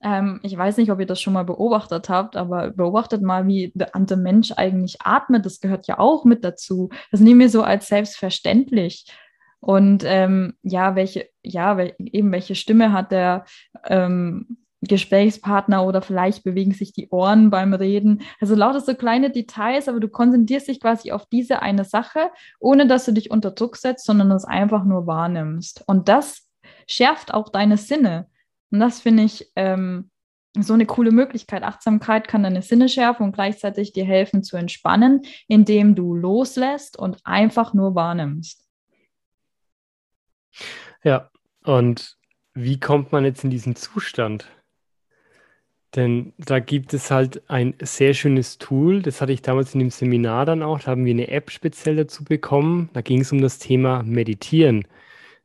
Ähm, 0.03 0.39
ich 0.43 0.55
weiß 0.55 0.77
nicht, 0.77 0.91
ob 0.91 0.99
ihr 0.99 1.07
das 1.07 1.19
schon 1.19 1.33
mal 1.33 1.45
beobachtet 1.45 2.07
habt, 2.07 2.35
aber 2.35 2.69
beobachtet 2.69 3.23
mal, 3.23 3.47
wie 3.47 3.71
der 3.73 3.95
andere 3.95 4.19
Mensch 4.19 4.51
eigentlich 4.55 5.01
atmet. 5.01 5.47
Das 5.47 5.61
gehört 5.61 5.87
ja 5.87 5.97
auch 5.97 6.25
mit 6.25 6.43
dazu. 6.43 6.89
Das 7.09 7.21
nehmen 7.21 7.39
wir 7.39 7.49
so 7.49 7.63
als 7.63 7.87
selbstverständlich. 7.87 9.07
Und 9.61 10.03
ähm, 10.05 10.53
ja, 10.61 10.95
welche, 10.95 11.27
ja, 11.41 11.77
wel 11.77 11.95
eben 11.97 12.31
welche 12.31 12.53
Stimme 12.53 12.93
hat 12.93 13.11
der 13.11 13.45
ähm, 13.85 14.57
Gesprächspartner 14.81 15.85
oder 15.85 16.01
vielleicht 16.01 16.43
bewegen 16.43 16.73
sich 16.73 16.91
die 16.91 17.09
Ohren 17.09 17.49
beim 17.49 17.73
Reden. 17.73 18.21
Also 18.39 18.55
lauter 18.55 18.81
so 18.81 18.95
kleine 18.95 19.29
Details, 19.29 19.87
aber 19.87 19.99
du 19.99 20.09
konzentrierst 20.09 20.67
dich 20.67 20.79
quasi 20.79 21.11
auf 21.11 21.27
diese 21.27 21.61
eine 21.61 21.85
Sache, 21.85 22.31
ohne 22.59 22.87
dass 22.87 23.05
du 23.05 23.11
dich 23.11 23.29
unter 23.29 23.51
Druck 23.51 23.77
setzt, 23.77 24.05
sondern 24.05 24.31
es 24.31 24.45
einfach 24.45 24.83
nur 24.83 25.05
wahrnimmst. 25.05 25.83
Und 25.87 26.09
das 26.09 26.47
schärft 26.87 27.33
auch 27.33 27.49
deine 27.49 27.77
Sinne. 27.77 28.27
Und 28.71 28.79
das 28.79 29.01
finde 29.01 29.23
ich 29.23 29.51
ähm, 29.55 30.09
so 30.59 30.73
eine 30.73 30.85
coole 30.85 31.11
Möglichkeit. 31.11 31.63
Achtsamkeit 31.63 32.27
kann 32.27 32.43
deine 32.43 32.61
Sinne 32.61 32.89
schärfen 32.89 33.27
und 33.27 33.33
gleichzeitig 33.33 33.93
dir 33.93 34.05
helfen 34.05 34.43
zu 34.43 34.57
entspannen, 34.57 35.21
indem 35.47 35.95
du 35.95 36.15
loslässt 36.15 36.97
und 36.97 37.19
einfach 37.23 37.73
nur 37.73 37.95
wahrnimmst. 37.95 38.67
Ja, 41.03 41.29
und 41.63 42.17
wie 42.53 42.79
kommt 42.79 43.11
man 43.11 43.23
jetzt 43.23 43.43
in 43.43 43.49
diesen 43.49 43.75
Zustand? 43.75 44.45
Denn 45.95 46.31
da 46.37 46.59
gibt 46.59 46.93
es 46.93 47.11
halt 47.11 47.41
ein 47.49 47.73
sehr 47.81 48.13
schönes 48.13 48.57
Tool, 48.57 49.01
das 49.01 49.19
hatte 49.19 49.33
ich 49.33 49.41
damals 49.41 49.73
in 49.73 49.79
dem 49.79 49.89
Seminar 49.89 50.45
dann 50.45 50.63
auch, 50.63 50.79
da 50.79 50.91
haben 50.91 51.05
wir 51.05 51.13
eine 51.13 51.27
App 51.27 51.51
speziell 51.51 51.97
dazu 51.97 52.23
bekommen. 52.23 52.89
Da 52.93 53.01
ging 53.01 53.21
es 53.21 53.31
um 53.33 53.41
das 53.41 53.59
Thema 53.59 54.01
Meditieren. 54.03 54.85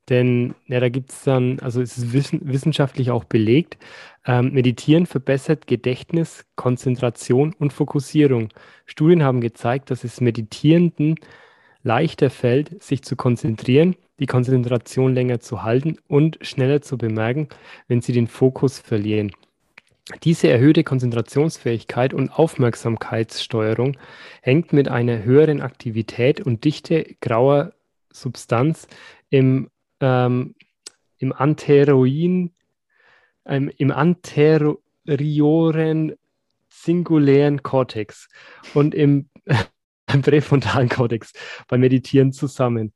Denn 0.09 0.55
ja, 0.69 0.79
da 0.81 0.89
gibt 0.89 1.11
es 1.11 1.25
dann, 1.25 1.59
also 1.61 1.83
es 1.83 1.99
ist 1.99 2.13
wissen, 2.13 2.41
wissenschaftlich 2.45 3.11
auch 3.11 3.25
belegt, 3.25 3.77
ähm, 4.25 4.53
Meditieren 4.53 5.07
verbessert 5.07 5.67
Gedächtnis, 5.67 6.47
Konzentration 6.57 7.55
und 7.59 7.73
Fokussierung. 7.73 8.51
Studien 8.87 9.25
haben 9.25 9.41
gezeigt, 9.41 9.91
dass 9.91 10.05
es 10.05 10.21
Meditierenden 10.21 11.17
leichter 11.83 12.31
fällt, 12.31 12.83
sich 12.83 13.03
zu 13.03 13.17
konzentrieren, 13.17 13.97
die 14.21 14.27
Konzentration 14.27 15.15
länger 15.15 15.41
zu 15.41 15.63
halten 15.65 15.99
und 16.09 16.39
schneller 16.43 16.83
zu 16.83 16.99
bemerken, 16.99 17.49
wenn 17.89 18.01
sie 18.01 18.13
den 18.13 18.29
Fokus 18.29 18.79
verlieren. 18.79 19.33
Diese 20.23 20.49
erhöhte 20.49 20.85
Konzentrationsfähigkeit 20.85 22.15
und 22.15 22.31
Aufmerksamkeitssteuerung 22.31 23.97
hängt 24.41 24.73
mit 24.73 24.87
einer 24.89 25.25
höheren 25.25 25.61
Aktivität 25.61 26.41
und 26.41 26.65
Dichte 26.65 27.17
grauer 27.21 27.73
Substanz 28.13 28.87
im, 29.31 29.69
ähm, 30.01 30.55
im 31.19 31.33
anterioren, 31.33 32.55
ähm, 33.47 33.69
im 33.79 33.91
anterioren 33.91 34.87
singulären 36.69 37.65
Kortex 37.65 38.29
und 38.75 38.95
im 38.95 39.29
präfrontalen 40.07 40.89
Kortex 40.89 41.33
beim 41.67 41.81
Meditieren 41.81 42.33
zusammen. 42.33 42.93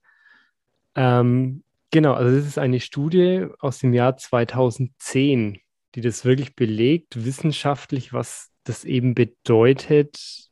Ähm, 0.95 1.65
genau, 1.91 2.13
also 2.15 2.37
das 2.37 2.47
ist 2.47 2.59
eine 2.59 2.79
Studie 2.79 3.49
aus 3.59 3.81
dem 3.81 3.95
Jahr 3.95 4.17
2010 4.17 5.59
die 5.95 6.01
das 6.01 6.25
wirklich 6.25 6.55
belegt, 6.55 7.25
wissenschaftlich, 7.25 8.13
was 8.13 8.51
das 8.65 8.85
eben 8.85 9.15
bedeutet, 9.15 10.51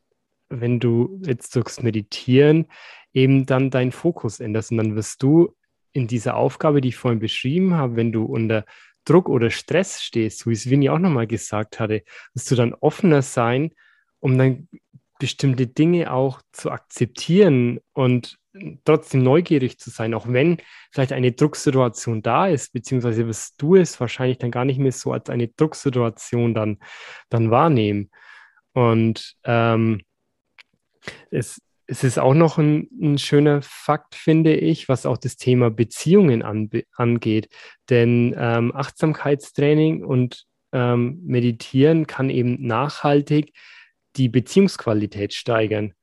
wenn 0.49 0.81
du 0.81 1.21
jetzt 1.25 1.55
durchs 1.55 1.83
Meditieren 1.83 2.67
eben 3.13 3.47
dann 3.47 3.71
deinen 3.71 3.93
Fokus 3.93 4.41
änderst. 4.41 4.71
Und 4.73 4.79
dann 4.79 4.97
wirst 4.97 5.23
du 5.23 5.55
in 5.93 6.07
dieser 6.07 6.37
Aufgabe, 6.37 6.81
die 6.81 6.89
ich 6.89 6.97
vorhin 6.97 7.21
beschrieben 7.21 7.75
habe, 7.75 7.97
wenn 7.97 8.13
du 8.13 8.25
unter 8.25 8.65
Druck 9.05 9.29
oder 9.29 9.51
Stress 9.51 10.03
stehst, 10.03 10.41
so 10.41 10.51
wie 10.51 10.55
es 10.55 10.69
Winnie 10.69 10.91
auch 10.91 10.99
nochmal 10.99 11.27
gesagt 11.27 11.81
hatte, 11.81 12.03
wirst 12.35 12.51
du 12.51 12.55
dann 12.55 12.75
offener 12.75 13.23
sein, 13.23 13.73
um 14.21 14.37
dann 14.37 14.69
bestimmte 15.19 15.67
Dinge 15.67 16.13
auch 16.13 16.43
zu 16.53 16.71
akzeptieren 16.71 17.81
und 17.93 18.39
trotzdem 18.85 19.23
neugierig 19.23 19.79
zu 19.79 19.91
sein, 19.91 20.15
auch 20.15 20.27
wenn 20.29 20.59
vielleicht 20.91 21.13
eine 21.13 21.33
Drucksituation 21.33 22.23
da 22.23 22.47
ist, 22.47 22.73
beziehungsweise 22.73 23.27
wirst 23.27 23.55
du 23.59 23.77
es 23.77 23.99
wahrscheinlich 24.01 24.39
dann 24.39 24.51
gar 24.51 24.65
nicht 24.65 24.79
mehr 24.79 24.93
so 24.93 25.13
als 25.13 25.31
eine 25.31 25.49
Drucksituation 25.49 26.55
dann, 26.55 26.79
dann 27.29 27.51
wahrnehmen. 27.51 28.11
Und 28.73 29.37
ähm, 29.45 30.03
es, 31.31 31.61
es 31.87 32.05
ist 32.05 32.19
auch 32.19 32.35
noch 32.35 32.59
ein, 32.59 32.89
ein, 33.01 33.19
schöner 33.19 33.63
Fakt, 33.63 34.15
finde 34.15 34.55
ich, 34.55 34.89
was 34.89 35.07
auch 35.07 35.17
das 35.17 35.37
Thema 35.37 35.71
Beziehungen 35.71 36.43
an, 36.43 36.71
angeht. 36.95 37.49
Denn 37.89 38.35
ähm, 38.39 38.75
Achtsamkeitstraining 38.75 40.05
und 40.05 40.45
ähm, 40.73 41.21
Meditieren 41.25 42.07
kann 42.07 42.31
eben 42.31 42.67
nachhaltig 42.67 43.53
die 44.17 44.29
Beziehungsqualität 44.29 45.33
steigern. 45.33 45.95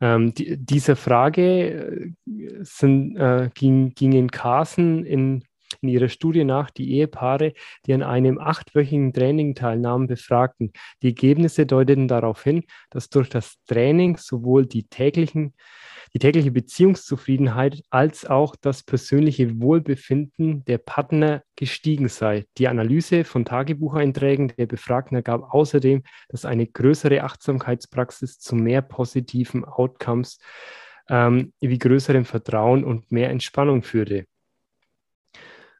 Ähm, 0.00 0.34
die, 0.34 0.56
diese 0.58 0.96
Frage 0.96 2.12
äh, 2.26 2.62
sind, 2.62 3.16
äh, 3.16 3.50
ging, 3.54 3.94
gingen 3.94 4.30
Carson 4.30 5.04
in, 5.04 5.44
in 5.86 5.94
ihrer 5.94 6.08
Studie 6.08 6.44
nach, 6.44 6.70
die 6.70 6.92
Ehepaare, 6.92 7.52
die 7.86 7.94
an 7.94 8.02
einem 8.02 8.38
achtwöchigen 8.38 9.12
Training 9.12 9.54
teilnahmen, 9.54 10.06
befragten. 10.06 10.72
Die 11.02 11.08
Ergebnisse 11.08 11.66
deuteten 11.66 12.08
darauf 12.08 12.42
hin, 12.42 12.64
dass 12.90 13.08
durch 13.08 13.28
das 13.28 13.56
Training 13.66 14.16
sowohl 14.16 14.66
die 14.66 14.84
täglichen 14.88 15.54
die 16.14 16.18
tägliche 16.18 16.50
Beziehungszufriedenheit 16.50 17.82
als 17.90 18.24
auch 18.24 18.56
das 18.56 18.82
persönliche 18.82 19.60
Wohlbefinden 19.60 20.64
der 20.64 20.78
Partner 20.78 21.42
gestiegen 21.56 22.08
sei. 22.08 22.46
Die 22.56 22.68
Analyse 22.68 23.24
von 23.24 23.44
Tagebucheinträgen 23.44 24.54
der 24.56 24.64
Befragten 24.64 25.16
ergab 25.16 25.52
außerdem, 25.52 26.04
dass 26.28 26.46
eine 26.46 26.66
größere 26.66 27.22
Achtsamkeitspraxis 27.22 28.38
zu 28.38 28.56
mehr 28.56 28.80
positiven 28.80 29.66
Outcomes 29.66 30.38
ähm, 31.10 31.52
wie 31.60 31.78
größerem 31.78 32.24
Vertrauen 32.24 32.84
und 32.84 33.12
mehr 33.12 33.28
Entspannung 33.28 33.82
führte. 33.82 34.24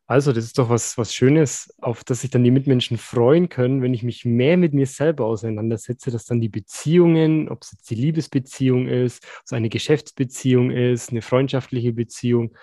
Also, 0.08 0.32
das 0.32 0.44
ist 0.44 0.58
doch 0.58 0.68
was, 0.68 0.96
was 0.96 1.12
Schönes, 1.12 1.74
auf 1.80 2.04
das 2.04 2.20
sich 2.20 2.30
dann 2.30 2.44
die 2.44 2.52
Mitmenschen 2.52 2.96
freuen 2.96 3.48
können, 3.48 3.82
wenn 3.82 3.92
ich 3.92 4.04
mich 4.04 4.24
mehr 4.24 4.56
mit 4.56 4.72
mir 4.72 4.86
selber 4.86 5.26
auseinandersetze, 5.26 6.12
dass 6.12 6.26
dann 6.26 6.40
die 6.40 6.48
Beziehungen, 6.48 7.48
ob 7.48 7.62
es 7.62 7.72
jetzt 7.72 7.90
die 7.90 7.96
Liebesbeziehung 7.96 8.86
ist, 8.86 9.24
ob 9.24 9.42
es 9.46 9.52
eine 9.52 9.68
Geschäftsbeziehung 9.68 10.70
ist, 10.70 11.10
eine 11.10 11.22
freundschaftliche 11.22 11.92
Beziehung, 11.92 12.54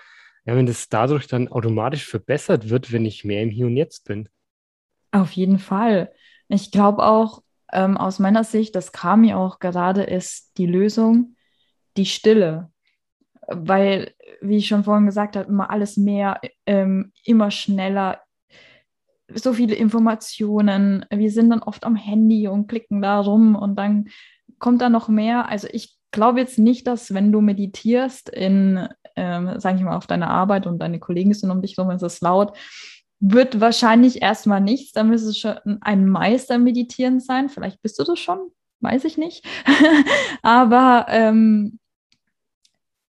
ja, 0.46 0.56
wenn 0.56 0.64
das 0.64 0.88
dadurch 0.88 1.26
dann 1.26 1.48
automatisch 1.48 2.06
verbessert 2.06 2.70
wird, 2.70 2.92
wenn 2.92 3.04
ich 3.04 3.24
mehr 3.24 3.42
im 3.42 3.50
Hier 3.50 3.66
und 3.66 3.76
Jetzt 3.76 4.04
bin. 4.04 4.28
Auf 5.12 5.32
jeden 5.32 5.58
Fall. 5.58 6.12
Ich 6.48 6.70
glaube 6.70 7.04
auch, 7.04 7.42
ähm, 7.72 7.98
aus 7.98 8.18
meiner 8.18 8.44
Sicht, 8.44 8.74
das 8.74 8.92
kam 8.92 9.20
mir 9.20 9.36
auch 9.36 9.58
gerade, 9.58 10.02
ist 10.02 10.56
die 10.56 10.66
Lösung 10.66 11.36
die 11.96 12.06
Stille 12.06 12.70
weil, 13.48 14.12
wie 14.40 14.58
ich 14.58 14.68
schon 14.68 14.84
vorhin 14.84 15.06
gesagt 15.06 15.36
habe, 15.36 15.48
immer 15.48 15.70
alles 15.70 15.96
mehr, 15.96 16.40
ähm, 16.66 17.12
immer 17.24 17.50
schneller, 17.50 18.20
so 19.32 19.52
viele 19.52 19.74
Informationen. 19.74 21.06
Wir 21.10 21.30
sind 21.30 21.50
dann 21.50 21.62
oft 21.62 21.84
am 21.84 21.96
Handy 21.96 22.48
und 22.48 22.68
klicken 22.68 23.00
da 23.00 23.20
rum 23.20 23.56
und 23.56 23.76
dann 23.76 24.06
kommt 24.58 24.82
da 24.82 24.88
noch 24.88 25.08
mehr. 25.08 25.48
Also 25.48 25.68
ich 25.72 25.96
glaube 26.10 26.40
jetzt 26.40 26.58
nicht, 26.58 26.86
dass 26.86 27.12
wenn 27.14 27.32
du 27.32 27.40
meditierst 27.40 28.28
in, 28.28 28.88
ähm, 29.16 29.58
sage 29.58 29.78
ich 29.78 29.82
mal, 29.82 29.96
auf 29.96 30.06
deiner 30.06 30.30
Arbeit 30.30 30.66
und 30.66 30.78
deine 30.78 31.00
Kollegen 31.00 31.34
sind 31.34 31.50
um 31.50 31.62
dich 31.62 31.78
rum, 31.78 31.90
es 31.90 32.02
ist 32.02 32.22
laut, 32.22 32.56
wird 33.20 33.60
wahrscheinlich 33.60 34.22
erstmal 34.22 34.60
nichts. 34.60 34.92
Dann 34.92 35.08
müsste 35.08 35.30
es 35.30 35.38
schon 35.38 35.78
ein 35.80 36.06
Meister 36.08 36.58
meditieren 36.58 37.20
sein. 37.20 37.48
Vielleicht 37.48 37.80
bist 37.82 37.98
du 37.98 38.04
das 38.04 38.18
schon, 38.18 38.38
weiß 38.80 39.04
ich 39.04 39.16
nicht. 39.16 39.44
Aber 40.42 41.06
ähm, 41.08 41.78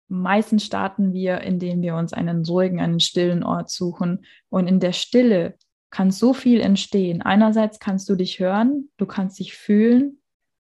Meistens 0.09 0.65
starten 0.65 1.13
wir, 1.13 1.43
indem 1.43 1.83
wir 1.83 1.95
uns 1.95 2.13
einen 2.13 2.45
ruhigen, 2.45 2.81
einen 2.81 3.01
stillen 3.01 3.43
Ort 3.43 3.71
suchen. 3.71 4.25
Und 4.49 4.67
in 4.67 4.81
der 4.81 4.93
Stille 4.93 5.55
kann 5.91 6.11
so 6.11 6.35
viel 6.35 6.61
entstehen. 6.61 7.23
Einerseits 7.23 7.79
kannst 7.79 8.09
du 8.09 8.15
dich 8.15 8.41
hören, 8.41 8.91
du 8.97 9.07
kannst 9.07 9.39
dich 9.39 9.55
fühlen 9.55 10.21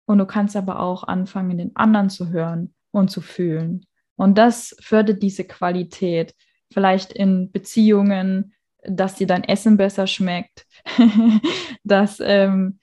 und 0.06 0.18
du 0.18 0.26
kannst 0.26 0.56
aber 0.56 0.80
auch 0.80 1.04
anfangen, 1.04 1.58
den 1.58 1.76
anderen 1.76 2.10
zu 2.10 2.30
hören 2.30 2.74
und 2.90 3.10
zu 3.10 3.20
fühlen. 3.20 3.86
Und 4.16 4.36
das 4.36 4.76
fördert 4.80 5.22
diese 5.22 5.44
Qualität. 5.44 6.34
Vielleicht 6.72 7.12
in 7.12 7.50
Beziehungen, 7.50 8.52
dass 8.82 9.16
dir 9.16 9.26
dein 9.26 9.44
Essen 9.44 9.76
besser 9.76 10.06
schmeckt, 10.06 10.66
dass 11.84 12.20
ähm, 12.20 12.80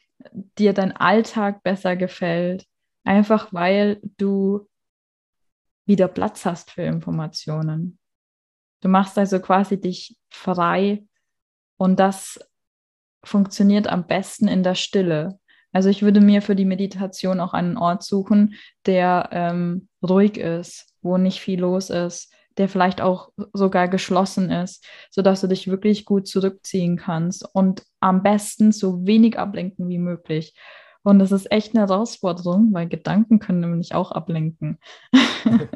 dir 0.58 0.74
dein 0.74 0.96
Alltag 0.96 1.64
besser 1.64 1.96
gefällt. 1.96 2.66
Einfach 3.04 3.54
weil 3.54 4.00
du 4.18 4.68
wieder 5.88 6.08
Platz 6.08 6.46
hast 6.46 6.72
für 6.72 6.84
Informationen. 6.84 7.98
Du 8.82 8.90
machst 8.90 9.18
also 9.18 9.40
quasi 9.40 9.80
dich 9.80 10.18
frei 10.30 11.04
und 11.78 12.00
das 12.00 12.40
funktioniert 13.24 13.88
am 13.88 14.06
besten 14.06 14.48
in 14.48 14.64
der 14.64 14.76
Stille. 14.76 15.40
Also 15.72 15.90
ich 15.90 16.04
würde 16.04 16.22
mir 16.22 16.42
für 16.42 16.56
die 16.56 16.66
Meditation 16.66 17.40
auch 17.40 17.54
einen 17.54 17.78
Ort 17.78 18.04
suchen, 18.04 18.56
der 18.86 19.30
ähm, 19.32 19.90
ruhig 20.02 20.38
ist, 20.38 20.94
wo 21.02 21.18
nicht 21.18 21.40
viel 21.40 21.60
los 21.60 21.90
ist, 21.90 22.34
der 22.58 22.70
vielleicht 22.70 23.02
auch 23.02 23.32
sogar 23.54 23.88
geschlossen 23.88 24.50
ist, 24.50 24.86
sodass 25.12 25.42
du 25.42 25.48
dich 25.48 25.68
wirklich 25.68 26.06
gut 26.06 26.28
zurückziehen 26.28 26.98
kannst 26.98 27.48
und 27.54 27.84
am 28.00 28.24
besten 28.24 28.72
so 28.72 29.06
wenig 29.06 29.38
ablenken 29.38 29.90
wie 29.90 30.00
möglich. 30.00 30.56
Und 31.08 31.20
das 31.20 31.32
ist 31.32 31.50
echt 31.54 31.74
eine 31.74 31.88
Herausforderung, 31.88 32.74
weil 32.74 32.90
Gedanken 32.90 33.40
können 33.40 33.62
nämlich 33.62 33.96
auch 33.96 34.12
ablenken. 34.12 34.78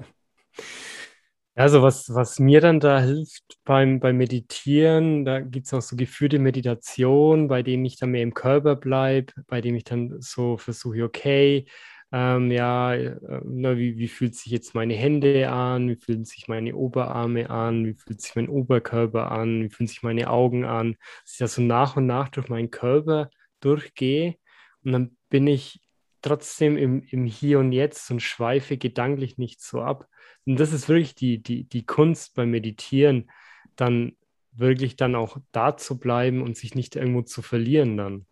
Also 1.54 1.82
was, 1.82 2.14
was 2.16 2.40
mir 2.40 2.62
dann 2.62 2.80
da 2.80 3.02
hilft 3.02 3.60
beim, 3.66 4.00
beim 4.00 4.16
Meditieren, 4.16 5.26
da 5.26 5.42
gibt 5.42 5.68
es 5.68 5.74
auch 5.74 5.82
so 5.82 5.98
geführte 5.98 6.40
Meditation, 6.40 7.50
bei 7.50 7.62
denen 7.62 7.84
ich 7.84 7.98
dann 8.00 8.12
mehr 8.12 8.24
im 8.24 8.34
Körper 8.34 8.78
bleibe, 8.78 9.34
bei 9.48 9.60
dem 9.60 9.76
ich 9.76 9.84
dann 9.84 10.22
so 10.22 10.58
versuche, 10.58 11.04
okay, 11.04 11.66
ähm, 12.14 12.52
ja, 12.52 12.94
äh, 12.96 13.42
na, 13.44 13.78
wie, 13.78 13.98
wie 13.98 14.08
fühlt 14.08 14.34
sich 14.36 14.52
jetzt 14.52 14.76
meine 14.76 14.94
Hände 14.94 15.50
an, 15.50 15.90
wie 15.90 15.98
fühlen 15.98 16.24
sich 16.24 16.48
meine 16.48 16.74
Oberarme 16.74 17.50
an, 17.50 17.86
wie 17.86 17.96
fühlt 17.96 18.22
sich 18.22 18.34
mein 18.36 18.48
Oberkörper 18.48 19.30
an, 19.30 19.64
wie 19.64 19.70
fühlen 19.70 19.88
sich 19.88 20.04
meine 20.04 20.30
Augen 20.30 20.64
an, 20.64 20.96
dass 21.24 21.34
ich 21.34 21.40
da 21.40 21.48
so 21.48 21.62
nach 21.62 21.98
und 21.98 22.06
nach 22.06 22.30
durch 22.30 22.48
meinen 22.48 22.72
Körper 22.72 23.30
durchgehe 23.60 24.38
und 24.84 24.94
dann 24.94 25.18
bin 25.32 25.48
ich 25.48 25.82
trotzdem 26.22 26.78
im, 26.78 27.02
im 27.10 27.26
Hier 27.26 27.58
und 27.58 27.72
Jetzt 27.72 28.12
und 28.12 28.22
schweife 28.22 28.78
gedanklich 28.78 29.40
nicht 29.40 29.62
so 29.62 29.82
ab. 29.82 30.08
Und 30.46 30.60
das 30.60 30.74
ist 30.74 30.88
wirklich 30.88 31.16
die, 31.16 31.42
die, 31.42 31.64
die 31.64 31.86
Kunst 31.86 32.36
beim 32.36 32.52
Meditieren, 32.52 33.32
dann 33.76 34.16
wirklich 34.52 34.96
dann 34.98 35.16
auch 35.16 35.38
da 35.52 35.78
zu 35.78 35.98
bleiben 35.98 36.44
und 36.44 36.58
sich 36.58 36.76
nicht 36.76 36.96
irgendwo 36.96 37.24
zu 37.24 37.42
verlieren 37.42 37.98
dann. 37.98 38.26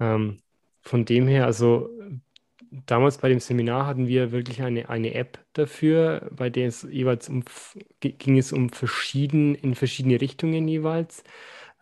Ähm, 0.00 0.38
von 0.80 1.04
dem 1.04 1.28
her, 1.28 1.44
also 1.44 1.90
damals 2.86 3.18
bei 3.18 3.28
dem 3.28 3.40
Seminar 3.40 3.86
hatten 3.86 4.06
wir 4.06 4.32
wirklich 4.32 4.62
eine, 4.62 4.88
eine 4.88 5.14
App 5.14 5.44
dafür, 5.52 6.30
bei 6.34 6.48
der 6.50 6.68
es 6.68 6.82
jeweils 6.82 7.28
um, 7.28 7.44
ging 8.00 8.38
es 8.38 8.52
um 8.52 8.70
verschieden, 8.70 9.54
in 9.54 9.74
verschiedene 9.74 10.20
Richtungen 10.20 10.66
jeweils. 10.68 11.24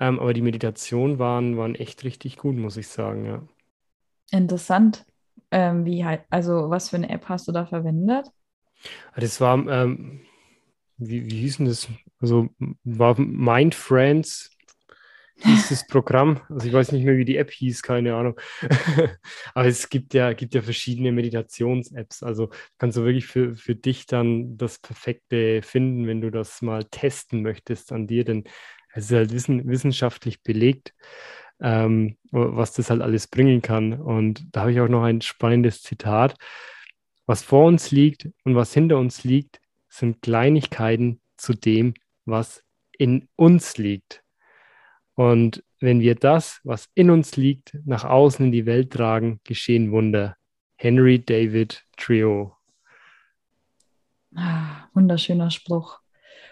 Ähm, 0.01 0.19
aber 0.19 0.33
die 0.33 0.43
Meditationen 0.43 1.19
waren, 1.19 1.57
waren 1.59 1.75
echt 1.75 2.05
richtig 2.05 2.39
gut, 2.39 2.57
muss 2.57 2.77
ich 2.77 2.89
sagen, 2.89 3.27
ja. 3.27 3.43
Interessant. 4.31 5.05
Ähm, 5.51 5.85
wie 5.85 6.05
halt, 6.05 6.23
also 6.31 6.71
was 6.71 6.91
für 6.91 6.97
eine 6.97 7.11
App 7.11 7.29
hast 7.29 7.49
du 7.49 7.53
da 7.53 7.67
verwendet? 7.67 8.31
Das 9.17 9.41
war, 9.41 9.59
ähm, 9.67 10.21
wie, 10.97 11.29
wie 11.29 11.41
hieß 11.41 11.59
denn 11.59 11.67
das? 11.67 11.89
Also 12.21 12.49
war 12.85 13.19
Mind 13.19 13.75
Friends 13.75 14.51
hieß 15.45 15.69
das 15.71 15.87
Programm. 15.87 16.41
Also 16.49 16.67
ich 16.67 16.73
weiß 16.73 16.93
nicht 16.93 17.05
mehr, 17.05 17.17
wie 17.17 17.25
die 17.25 17.37
App 17.37 17.51
hieß, 17.51 17.83
keine 17.83 18.15
Ahnung. 18.15 18.39
Aber 19.55 19.67
es 19.67 19.89
gibt 19.89 20.15
ja, 20.15 20.33
gibt 20.33 20.55
ja 20.55 20.63
verschiedene 20.63 21.13
Meditations-Apps. 21.13 22.23
Also 22.23 22.51
kannst 22.79 22.97
du 22.97 23.05
wirklich 23.05 23.27
für, 23.27 23.55
für 23.55 23.75
dich 23.75 24.07
dann 24.07 24.57
das 24.57 24.79
Perfekte 24.79 25.63
finden, 25.63 26.07
wenn 26.07 26.21
du 26.21 26.31
das 26.31 26.63
mal 26.63 26.85
testen 26.85 27.43
möchtest 27.43 27.93
an 27.93 28.07
dir, 28.07 28.25
denn 28.25 28.45
es 28.93 29.05
ist 29.07 29.13
halt 29.13 29.33
wissen, 29.33 29.69
wissenschaftlich 29.69 30.43
belegt, 30.43 30.95
ähm, 31.61 32.17
was 32.31 32.73
das 32.73 32.91
halt 32.91 33.03
alles 33.03 33.27
bringen 33.27 33.63
kann. 33.63 33.93
Und 33.95 34.45
da 34.53 34.63
habe 34.63 34.73
ich 34.73 34.81
auch 34.81 34.89
noch 34.89 35.03
ein 35.03 35.21
spannendes 35.21 35.83
Zitat. 35.83 36.37
Was 37.27 37.43
vor 37.43 37.67
uns 37.67 37.91
liegt 37.91 38.29
und 38.45 38.55
was 38.55 38.75
hinter 38.75 38.99
uns 38.99 39.25
liegt, 39.25 39.61
sind 39.89 40.23
Kleinigkeiten 40.23 41.21
zu 41.37 41.55
dem, 41.55 41.95
was 42.25 42.63
in 42.99 43.29
uns 43.37 43.79
liegt. 43.79 44.23
Und 45.15 45.63
wenn 45.81 46.01
wir 46.01 46.15
das, 46.15 46.61
was 46.65 46.89
in 46.95 47.11
uns 47.11 47.37
liegt, 47.37 47.77
nach 47.85 48.05
außen 48.05 48.47
in 48.47 48.53
die 48.53 48.67
Welt 48.67 48.93
tragen, 48.93 49.41
geschehen 49.45 49.93
Wunder. 49.93 50.37
Henry 50.77 51.23
David 51.23 51.85
Trio. 51.97 52.57
Ah, 54.35 54.89
wunderschöner 54.95 55.51
Spruch. 55.51 56.01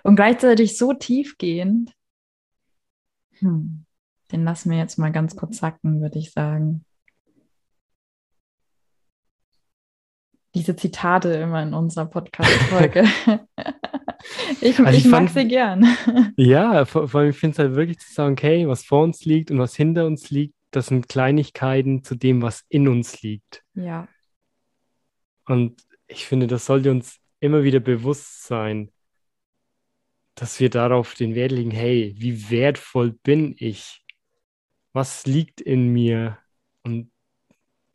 Und 0.02 0.16
gleichzeitig 0.16 0.76
so 0.76 0.92
tiefgehend. 0.92 1.92
Hm. 3.38 3.86
Den 4.32 4.44
lassen 4.44 4.70
wir 4.70 4.78
jetzt 4.78 4.98
mal 4.98 5.12
ganz 5.12 5.36
kurz 5.36 5.58
sacken, 5.58 6.00
würde 6.00 6.18
ich 6.18 6.32
sagen. 6.32 6.84
Diese 10.54 10.76
Zitate 10.76 11.30
immer 11.34 11.62
in 11.62 11.74
unserer 11.74 12.06
Podcast-Folge. 12.06 13.04
Ich, 14.60 14.78
also 14.78 14.98
ich, 14.98 15.04
ich 15.04 15.10
mag 15.10 15.28
sie 15.28 15.46
gern. 15.46 15.86
Ja, 16.36 16.84
vor, 16.84 17.08
vor 17.08 17.20
allem, 17.20 17.30
ich 17.30 17.38
finde 17.38 17.52
es 17.52 17.58
halt 17.58 17.76
wirklich 17.76 17.98
zu 17.98 18.12
sagen, 18.12 18.32
okay, 18.32 18.66
was 18.66 18.84
vor 18.84 19.02
uns 19.02 19.24
liegt 19.24 19.50
und 19.50 19.58
was 19.58 19.76
hinter 19.76 20.06
uns 20.06 20.30
liegt, 20.30 20.54
das 20.70 20.88
sind 20.88 21.08
Kleinigkeiten 21.08 22.04
zu 22.04 22.14
dem, 22.14 22.42
was 22.42 22.64
in 22.68 22.88
uns 22.88 23.22
liegt. 23.22 23.62
Ja. 23.74 24.08
Und 25.46 25.80
ich 26.06 26.26
finde, 26.26 26.46
das 26.46 26.66
sollte 26.66 26.90
uns 26.90 27.18
immer 27.40 27.62
wieder 27.62 27.80
bewusst 27.80 28.44
sein, 28.44 28.90
dass 30.34 30.60
wir 30.60 30.70
darauf 30.70 31.14
den 31.14 31.34
Wert 31.34 31.52
legen, 31.52 31.70
hey, 31.70 32.14
wie 32.18 32.50
wertvoll 32.50 33.12
bin 33.22 33.54
ich? 33.58 34.04
Was 34.98 35.26
liegt 35.26 35.60
in 35.60 35.92
mir? 35.92 36.38
Und 36.82 37.12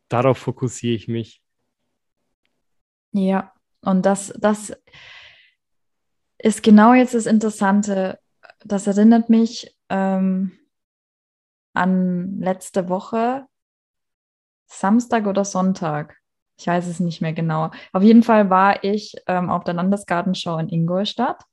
darauf 0.08 0.38
fokussiere 0.38 0.94
ich 0.94 1.06
mich. 1.06 1.42
Ja, 3.12 3.52
und 3.82 4.06
das, 4.06 4.32
das 4.38 4.74
ist 6.38 6.62
genau 6.62 6.94
jetzt 6.94 7.12
das 7.12 7.26
Interessante. 7.26 8.18
Das 8.64 8.86
erinnert 8.86 9.28
mich 9.28 9.76
ähm, 9.90 10.52
an 11.74 12.40
letzte 12.40 12.88
Woche, 12.88 13.48
Samstag 14.64 15.26
oder 15.26 15.44
Sonntag. 15.44 16.16
Ich 16.56 16.68
weiß 16.68 16.86
es 16.86 17.00
nicht 17.00 17.20
mehr 17.20 17.34
genau. 17.34 17.70
Auf 17.92 18.02
jeden 18.02 18.22
Fall 18.22 18.48
war 18.48 18.82
ich 18.82 19.14
ähm, 19.26 19.50
auf 19.50 19.64
der 19.64 19.74
Landesgartenschau 19.74 20.56
in 20.56 20.70
Ingolstadt. 20.70 21.44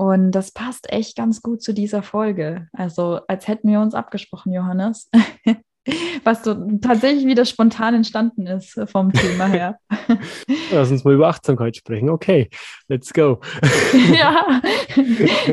Und 0.00 0.30
das 0.30 0.50
passt 0.50 0.90
echt 0.90 1.14
ganz 1.14 1.42
gut 1.42 1.62
zu 1.62 1.74
dieser 1.74 2.02
Folge. 2.02 2.68
Also 2.72 3.20
als 3.28 3.48
hätten 3.48 3.68
wir 3.70 3.80
uns 3.80 3.92
abgesprochen, 3.92 4.50
Johannes. 4.50 5.10
was 6.24 6.42
so 6.42 6.54
tatsächlich 6.80 7.26
wieder 7.26 7.44
spontan 7.44 7.96
entstanden 7.96 8.46
ist 8.46 8.80
vom 8.86 9.12
Thema 9.12 9.44
her. 9.44 9.78
Lass 10.72 10.90
uns 10.90 11.04
mal 11.04 11.12
über 11.12 11.28
Achtsamkeit 11.28 11.76
sprechen. 11.76 12.08
Okay, 12.08 12.48
let's 12.88 13.12
go. 13.12 13.42
ja, 14.14 14.62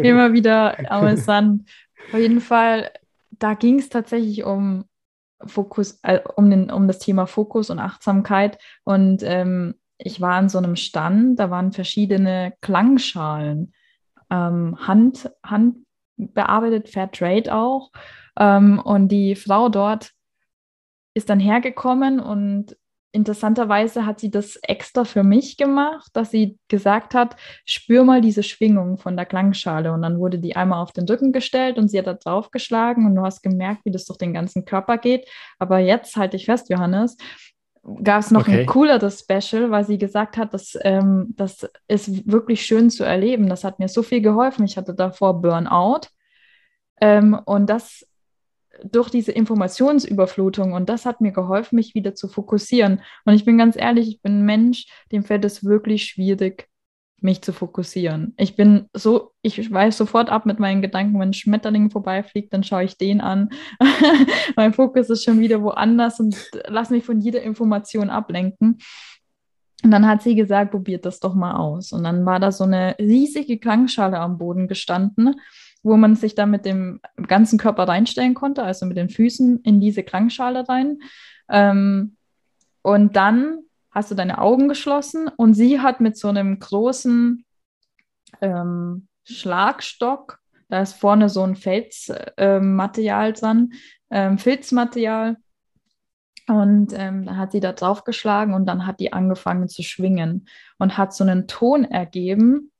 immer 0.01 0.31
wieder 0.31 0.89
amüsant. 0.89 1.69
Auf 2.13 2.19
jeden 2.19 2.39
Fall, 2.39 2.89
da 3.31 3.53
ging 3.53 3.79
es 3.79 3.89
tatsächlich 3.89 4.45
um 4.45 4.85
Fokus, 5.45 5.99
äh, 6.03 6.21
um, 6.37 6.49
den, 6.49 6.71
um 6.71 6.87
das 6.87 6.99
Thema 6.99 7.25
Fokus 7.25 7.69
und 7.69 7.79
Achtsamkeit. 7.79 8.59
Und 8.85 9.23
ähm, 9.23 9.75
ich 9.97 10.21
war 10.21 10.35
an 10.35 10.47
so 10.47 10.57
einem 10.57 10.77
Stand, 10.77 11.37
da 11.37 11.49
waren 11.49 11.73
verschiedene 11.73 12.53
Klangschalen, 12.61 13.73
ähm, 14.29 14.77
Hand, 14.87 15.29
Hand 15.43 15.77
bearbeitet, 16.17 16.89
Fair 16.89 17.11
Trade 17.11 17.53
auch. 17.53 17.91
Ähm, 18.39 18.79
und 18.79 19.09
die 19.09 19.35
Frau 19.35 19.69
dort 19.69 20.11
ist 21.13 21.29
dann 21.29 21.39
hergekommen 21.39 22.19
und 22.19 22.77
interessanterweise 23.11 24.05
hat 24.05 24.19
sie 24.19 24.29
das 24.29 24.57
extra 24.57 25.03
für 25.03 25.23
mich 25.23 25.57
gemacht, 25.57 26.09
dass 26.13 26.29
sie 26.29 26.59
gesagt 26.67 27.15
hat, 27.15 27.35
spür 27.65 28.03
mal 28.03 28.21
diese 28.21 28.43
Schwingung 28.43 28.97
von 28.97 29.15
der 29.15 29.25
Klangschale. 29.25 29.91
Und 29.91 30.03
dann 30.03 30.19
wurde 30.19 30.37
die 30.39 30.55
einmal 30.55 30.81
auf 30.83 30.91
den 30.91 31.07
Rücken 31.07 31.31
gestellt 31.31 31.77
und 31.77 31.87
sie 31.89 31.97
hat 31.97 32.07
da 32.07 32.13
drauf 32.13 32.51
geschlagen 32.51 33.05
und 33.05 33.15
du 33.15 33.23
hast 33.23 33.41
gemerkt, 33.41 33.85
wie 33.85 33.91
das 33.91 34.05
durch 34.05 34.19
den 34.19 34.33
ganzen 34.33 34.65
Körper 34.65 34.97
geht. 34.97 35.27
Aber 35.57 35.79
jetzt 35.79 36.15
halte 36.15 36.37
ich 36.37 36.45
fest, 36.45 36.69
Johannes, 36.69 37.17
gab 38.03 38.21
es 38.21 38.31
noch 38.31 38.41
okay. 38.41 38.61
ein 38.61 38.65
cooleres 38.65 39.21
Special, 39.21 39.71
weil 39.71 39.85
sie 39.85 39.97
gesagt 39.97 40.37
hat, 40.37 40.53
dass, 40.53 40.77
ähm, 40.81 41.33
das 41.35 41.69
ist 41.87 42.29
wirklich 42.29 42.65
schön 42.65 42.89
zu 42.89 43.03
erleben. 43.03 43.49
Das 43.49 43.63
hat 43.63 43.79
mir 43.79 43.87
so 43.87 44.03
viel 44.03 44.21
geholfen. 44.21 44.65
Ich 44.65 44.77
hatte 44.77 44.93
davor 44.93 45.41
Burnout. 45.41 46.07
Ähm, 46.99 47.39
und 47.45 47.69
das 47.69 48.05
durch 48.83 49.09
diese 49.09 49.31
Informationsüberflutung 49.31 50.73
und 50.73 50.87
das 50.87 51.05
hat 51.05 51.19
mir 51.19 51.31
geholfen, 51.31 51.77
mich 51.77 51.95
wieder 51.95 52.13
zu 52.13 52.27
fokussieren. 52.27 53.01
Und 53.25 53.33
ich 53.33 53.45
bin 53.45 53.57
ganz 53.57 53.75
ehrlich, 53.75 54.07
ich 54.07 54.21
bin 54.21 54.39
ein 54.39 54.45
Mensch, 54.45 54.85
dem 55.11 55.23
fällt 55.23 55.45
es 55.45 55.63
wirklich 55.63 56.05
schwierig, 56.05 56.69
mich 57.19 57.41
zu 57.41 57.51
fokussieren. 57.51 58.33
Ich 58.37 58.55
bin 58.55 58.87
so, 58.93 59.31
ich 59.41 59.71
weiß 59.71 59.97
sofort 59.97 60.29
ab 60.29 60.45
mit 60.45 60.59
meinen 60.59 60.81
Gedanken, 60.81 61.19
wenn 61.19 61.29
ein 61.29 61.33
Schmetterling 61.33 61.89
vorbeifliegt, 61.89 62.53
dann 62.53 62.63
schaue 62.63 62.83
ich 62.83 62.97
den 62.97 63.21
an. 63.21 63.49
mein 64.55 64.73
Fokus 64.73 65.09
ist 65.09 65.23
schon 65.23 65.39
wieder 65.39 65.61
woanders 65.61 66.19
und 66.19 66.37
lass 66.67 66.89
mich 66.89 67.03
von 67.03 67.19
jeder 67.19 67.41
Information 67.41 68.09
ablenken. 68.09 68.77
Und 69.83 69.91
dann 69.91 70.07
hat 70.07 70.21
sie 70.21 70.35
gesagt, 70.35 70.71
probiert 70.71 71.05
das 71.05 71.19
doch 71.19 71.33
mal 71.33 71.55
aus. 71.55 71.91
Und 71.91 72.03
dann 72.03 72.25
war 72.25 72.39
da 72.39 72.51
so 72.51 72.63
eine 72.63 72.95
riesige 72.99 73.57
Klangschale 73.57 74.19
am 74.19 74.37
Boden 74.37 74.67
gestanden 74.67 75.35
wo 75.87 75.97
man 75.97 76.15
sich 76.15 76.35
dann 76.35 76.51
mit 76.51 76.65
dem 76.65 76.99
ganzen 77.27 77.57
Körper 77.57 77.87
reinstellen 77.87 78.33
konnte, 78.33 78.63
also 78.63 78.85
mit 78.85 78.97
den 78.97 79.09
Füßen 79.09 79.61
in 79.61 79.79
diese 79.79 80.03
Klangschale 80.03 80.67
rein. 80.67 80.99
Ähm, 81.49 82.17
und 82.81 83.15
dann 83.15 83.59
hast 83.97 84.11
du 84.11 84.15
deine 84.15 84.37
Augen 84.37 84.67
geschlossen 84.67 85.27
und 85.37 85.55
sie 85.55 85.79
hat 85.79 86.01
mit 86.01 86.17
so 86.17 86.27
einem 86.27 86.59
großen 86.59 87.43
ähm, 88.41 89.07
Schlagstock. 89.23 90.37
Da 90.69 90.81
ist 90.81 90.93
vorne 90.93 91.29
so 91.29 91.41
ein 91.41 91.55
Felsmaterial 91.55 93.29
äh, 93.29 93.33
dran, 93.33 93.71
ähm, 94.11 94.37
Filzmaterial. 94.37 95.37
Und 96.47 96.93
ähm, 96.93 97.25
dann 97.25 97.37
hat 97.37 97.51
sie 97.51 97.59
da 97.59 97.73
drauf 97.73 98.03
geschlagen 98.03 98.53
und 98.53 98.67
dann 98.67 98.85
hat 98.85 98.99
die 98.99 99.13
angefangen 99.13 99.67
zu 99.67 99.81
schwingen 99.81 100.47
und 100.77 100.99
hat 100.99 101.11
so 101.11 101.23
einen 101.23 101.47
Ton 101.47 101.83
ergeben. 101.83 102.71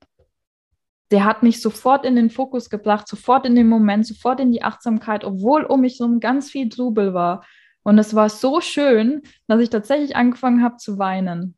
Der 1.10 1.26
hat 1.26 1.42
mich 1.42 1.64
sofort 1.64 2.06
in 2.06 2.16
den 2.16 2.30
Fokus 2.30 2.70
gebracht, 2.70 3.08
sofort 3.08 3.48
in 3.48 3.56
den 3.56 3.70
Moment, 3.70 4.06
sofort 4.06 4.40
in 4.40 4.52
die 4.52 4.62
Achtsamkeit, 4.62 5.24
obwohl 5.24 5.64
um 5.64 5.82
mich 5.82 5.98
so 5.98 6.20
ganz 6.20 6.52
viel 6.52 6.70
Trubel 6.70 7.16
war. 7.16 7.44
Und 7.88 7.98
es 8.00 8.14
war 8.14 8.28
so 8.28 8.60
schön, 8.60 9.22
dass 9.48 9.62
ich 9.62 9.70
tatsächlich 9.70 10.18
angefangen 10.18 10.62
habe 10.62 10.76
zu 10.76 11.00
weinen. 11.00 11.56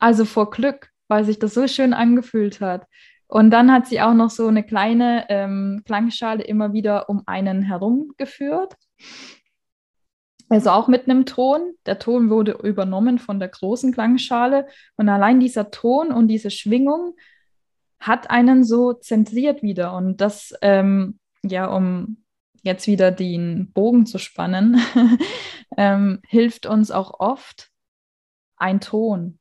Also 0.00 0.24
vor 0.24 0.50
Glück, 0.50 0.90
weil 1.06 1.24
sich 1.24 1.38
das 1.38 1.54
so 1.54 1.68
schön 1.68 1.92
angefühlt 1.92 2.60
hat. 2.60 2.88
Und 3.28 3.52
dann 3.52 3.70
hat 3.70 3.86
sie 3.86 4.00
auch 4.00 4.14
noch 4.14 4.30
so 4.30 4.48
eine 4.48 4.64
kleine 4.64 5.26
ähm, 5.28 5.82
Klangschale 5.84 6.42
immer 6.42 6.72
wieder 6.72 7.08
um 7.08 7.22
einen 7.26 7.62
herum 7.62 8.14
geführt. 8.16 8.74
Also 10.48 10.70
auch 10.70 10.88
mit 10.88 11.08
einem 11.08 11.24
Ton. 11.24 11.74
Der 11.86 12.00
Ton 12.00 12.28
wurde 12.28 12.58
übernommen 12.60 13.20
von 13.20 13.38
der 13.38 13.48
großen 13.48 13.92
Klangschale. 13.92 14.66
Und 14.96 15.08
allein 15.08 15.38
dieser 15.38 15.70
Ton 15.70 16.10
und 16.10 16.26
diese 16.26 16.50
Schwingung 16.50 17.14
hat 18.00 18.28
einen 18.28 18.64
so 18.64 18.92
zentriert 18.92 19.62
wieder. 19.62 19.94
Und 19.94 20.20
das, 20.20 20.52
ähm, 20.62 21.20
ja, 21.44 21.66
um 21.66 22.21
jetzt 22.62 22.86
wieder 22.86 23.10
den 23.10 23.72
Bogen 23.72 24.06
zu 24.06 24.18
spannen, 24.18 24.80
ähm, 25.76 26.20
hilft 26.26 26.66
uns 26.66 26.90
auch 26.90 27.20
oft 27.20 27.70
ein 28.56 28.80
Ton, 28.80 29.38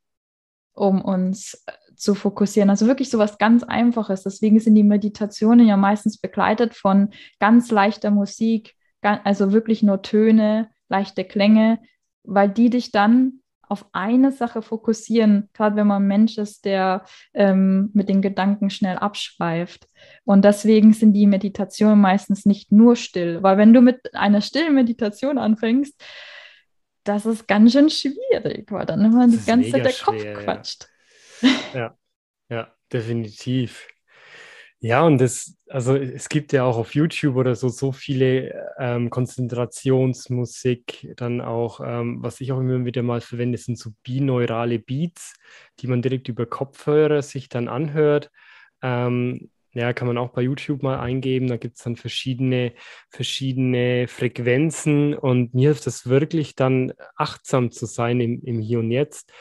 um 0.73 1.01
uns 1.01 1.63
zu 1.95 2.15
fokussieren. 2.15 2.71
Also 2.71 2.87
wirklich 2.87 3.11
so 3.11 3.19
was 3.19 3.37
ganz 3.37 3.63
Einfaches. 3.63 4.23
Deswegen 4.23 4.59
sind 4.59 4.75
die 4.75 4.83
Meditationen 4.83 5.67
ja 5.67 5.77
meistens 5.77 6.17
begleitet 6.17 6.73
von 6.73 7.11
ganz 7.39 7.69
leichter 7.69 8.09
Musik, 8.09 8.75
also 9.01 9.51
wirklich 9.51 9.83
nur 9.83 10.01
Töne, 10.01 10.69
leichte 10.89 11.23
Klänge, 11.23 11.79
weil 12.23 12.49
die 12.49 12.69
dich 12.69 12.91
dann 12.91 13.40
auf 13.71 13.85
eine 13.93 14.33
Sache 14.33 14.61
fokussieren, 14.61 15.49
gerade 15.53 15.77
wenn 15.77 15.87
man 15.87 16.03
ein 16.03 16.07
Mensch 16.07 16.37
ist, 16.37 16.65
der 16.65 17.05
ähm, 17.33 17.89
mit 17.93 18.09
den 18.09 18.21
Gedanken 18.21 18.69
schnell 18.69 18.97
abschweift. 18.97 19.87
Und 20.25 20.43
deswegen 20.43 20.91
sind 20.91 21.13
die 21.13 21.25
Meditationen 21.25 21.99
meistens 21.99 22.45
nicht 22.45 22.73
nur 22.73 22.97
still, 22.97 23.41
weil 23.41 23.57
wenn 23.57 23.73
du 23.73 23.79
mit 23.79 24.13
einer 24.13 24.41
stillen 24.41 24.75
Meditation 24.75 25.37
anfängst, 25.37 26.03
das 27.05 27.25
ist 27.25 27.47
ganz 27.47 27.71
schön 27.71 27.89
schwierig, 27.89 28.69
weil 28.71 28.85
dann 28.85 29.05
immer 29.05 29.27
die 29.27 29.43
ganze 29.43 29.71
Zeit 29.71 29.85
der 29.85 29.93
Kopf 29.93 30.43
quatscht. 30.43 30.87
Ja. 31.73 31.97
ja, 32.49 32.75
definitiv. 32.91 33.87
Ja, 34.83 35.03
und 35.03 35.19
das, 35.21 35.55
also 35.69 35.95
es 35.95 36.27
gibt 36.27 36.53
ja 36.53 36.63
auch 36.63 36.75
auf 36.77 36.95
YouTube 36.95 37.35
oder 37.35 37.53
so 37.55 37.69
so 37.69 37.91
viele 37.91 38.51
ähm, 38.79 39.11
Konzentrationsmusik, 39.11 41.13
dann 41.17 41.39
auch, 41.39 41.81
ähm, 41.85 42.17
was 42.23 42.41
ich 42.41 42.51
auch 42.51 42.59
immer 42.59 42.83
wieder 42.83 43.03
mal 43.03 43.21
verwende, 43.21 43.59
sind 43.59 43.77
so 43.77 43.91
bineurale 44.03 44.79
Beats, 44.79 45.35
die 45.79 45.87
man 45.87 46.01
direkt 46.01 46.29
über 46.29 46.47
Kopfhörer 46.47 47.21
sich 47.21 47.47
dann 47.47 47.67
anhört. 47.67 48.31
Ähm, 48.81 49.51
ja, 49.73 49.93
kann 49.93 50.07
man 50.07 50.17
auch 50.17 50.29
bei 50.31 50.41
YouTube 50.41 50.81
mal 50.83 50.99
eingeben. 50.99 51.47
Da 51.47 51.57
gibt 51.57 51.77
es 51.77 51.83
dann 51.83 51.95
verschiedene, 51.95 52.73
verschiedene 53.09 54.07
Frequenzen 54.07 55.13
und 55.13 55.53
mir 55.53 55.69
hilft 55.69 55.85
das 55.85 56.07
wirklich 56.07 56.55
dann 56.55 56.91
achtsam 57.15 57.71
zu 57.71 57.85
sein 57.85 58.19
im, 58.19 58.41
im 58.43 58.59
Hier 58.59 58.79
und 58.79 58.89
Jetzt. 58.91 59.31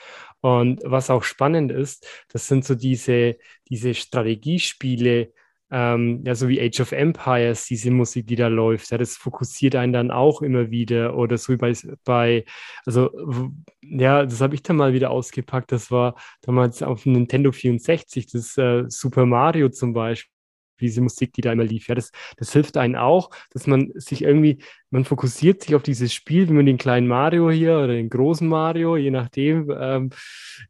Und 0.40 0.80
was 0.84 1.10
auch 1.10 1.22
spannend 1.22 1.70
ist, 1.72 2.06
das 2.32 2.48
sind 2.48 2.64
so 2.64 2.74
diese, 2.74 3.36
diese 3.68 3.94
Strategiespiele, 3.94 5.32
ähm, 5.72 6.22
ja, 6.26 6.34
so 6.34 6.48
wie 6.48 6.60
Age 6.60 6.80
of 6.80 6.92
Empires, 6.92 7.66
diese 7.66 7.90
Musik, 7.90 8.26
die 8.26 8.36
da 8.36 8.48
läuft, 8.48 8.90
ja, 8.90 8.98
das 8.98 9.16
fokussiert 9.16 9.76
einen 9.76 9.92
dann 9.92 10.10
auch 10.10 10.42
immer 10.42 10.70
wieder. 10.70 11.16
Oder 11.16 11.38
so 11.38 11.52
wie 11.52 11.56
bei, 11.56 11.72
bei 12.04 12.44
also 12.84 13.10
ja, 13.82 14.24
das 14.24 14.40
habe 14.40 14.54
ich 14.54 14.62
dann 14.62 14.76
mal 14.76 14.92
wieder 14.92 15.10
ausgepackt. 15.10 15.72
Das 15.72 15.90
war 15.90 16.16
damals 16.42 16.82
auf 16.82 17.06
Nintendo 17.06 17.52
64, 17.52 18.26
das 18.26 18.56
äh, 18.58 18.84
Super 18.88 19.26
Mario 19.26 19.68
zum 19.68 19.92
Beispiel 19.92 20.39
diese 20.80 21.00
Musik, 21.00 21.32
die 21.32 21.40
da 21.40 21.52
immer 21.52 21.64
lief. 21.64 21.88
Ja, 21.88 21.94
das, 21.94 22.10
das 22.36 22.52
hilft 22.52 22.76
einem 22.76 22.96
auch, 22.96 23.30
dass 23.52 23.66
man 23.66 23.90
sich 23.94 24.22
irgendwie, 24.22 24.58
man 24.90 25.04
fokussiert 25.04 25.62
sich 25.62 25.74
auf 25.74 25.82
dieses 25.82 26.12
Spiel, 26.12 26.48
wie 26.48 26.52
man 26.52 26.66
den 26.66 26.78
kleinen 26.78 27.06
Mario 27.06 27.50
hier 27.50 27.76
oder 27.78 27.88
den 27.88 28.10
großen 28.10 28.48
Mario, 28.48 28.96
je 28.96 29.10
nachdem, 29.10 29.72
ähm, 29.78 30.10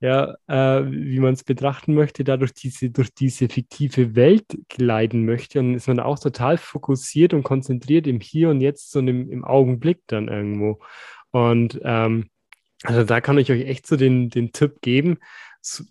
ja, 0.00 0.34
äh, 0.46 0.84
wie 0.86 1.20
man 1.20 1.34
es 1.34 1.44
betrachten 1.44 1.94
möchte, 1.94 2.24
da 2.24 2.36
durch 2.36 2.52
diese, 2.52 2.90
durch 2.90 3.14
diese 3.14 3.48
fiktive 3.48 4.14
Welt 4.14 4.46
gleiten 4.68 5.24
möchte. 5.24 5.60
Und 5.60 5.74
ist 5.74 5.88
man 5.88 6.00
auch 6.00 6.18
total 6.18 6.58
fokussiert 6.58 7.34
und 7.34 7.42
konzentriert 7.42 8.06
im 8.06 8.20
Hier 8.20 8.50
und 8.50 8.60
Jetzt, 8.60 8.90
so 8.90 9.00
im, 9.00 9.30
im 9.30 9.44
Augenblick 9.44 10.00
dann 10.06 10.28
irgendwo. 10.28 10.80
Und 11.30 11.80
ähm, 11.84 12.28
also 12.82 13.04
da 13.04 13.20
kann 13.20 13.38
ich 13.38 13.52
euch 13.52 13.66
echt 13.66 13.86
so 13.86 13.96
den, 13.96 14.30
den 14.30 14.52
Tipp 14.52 14.80
geben, 14.80 15.18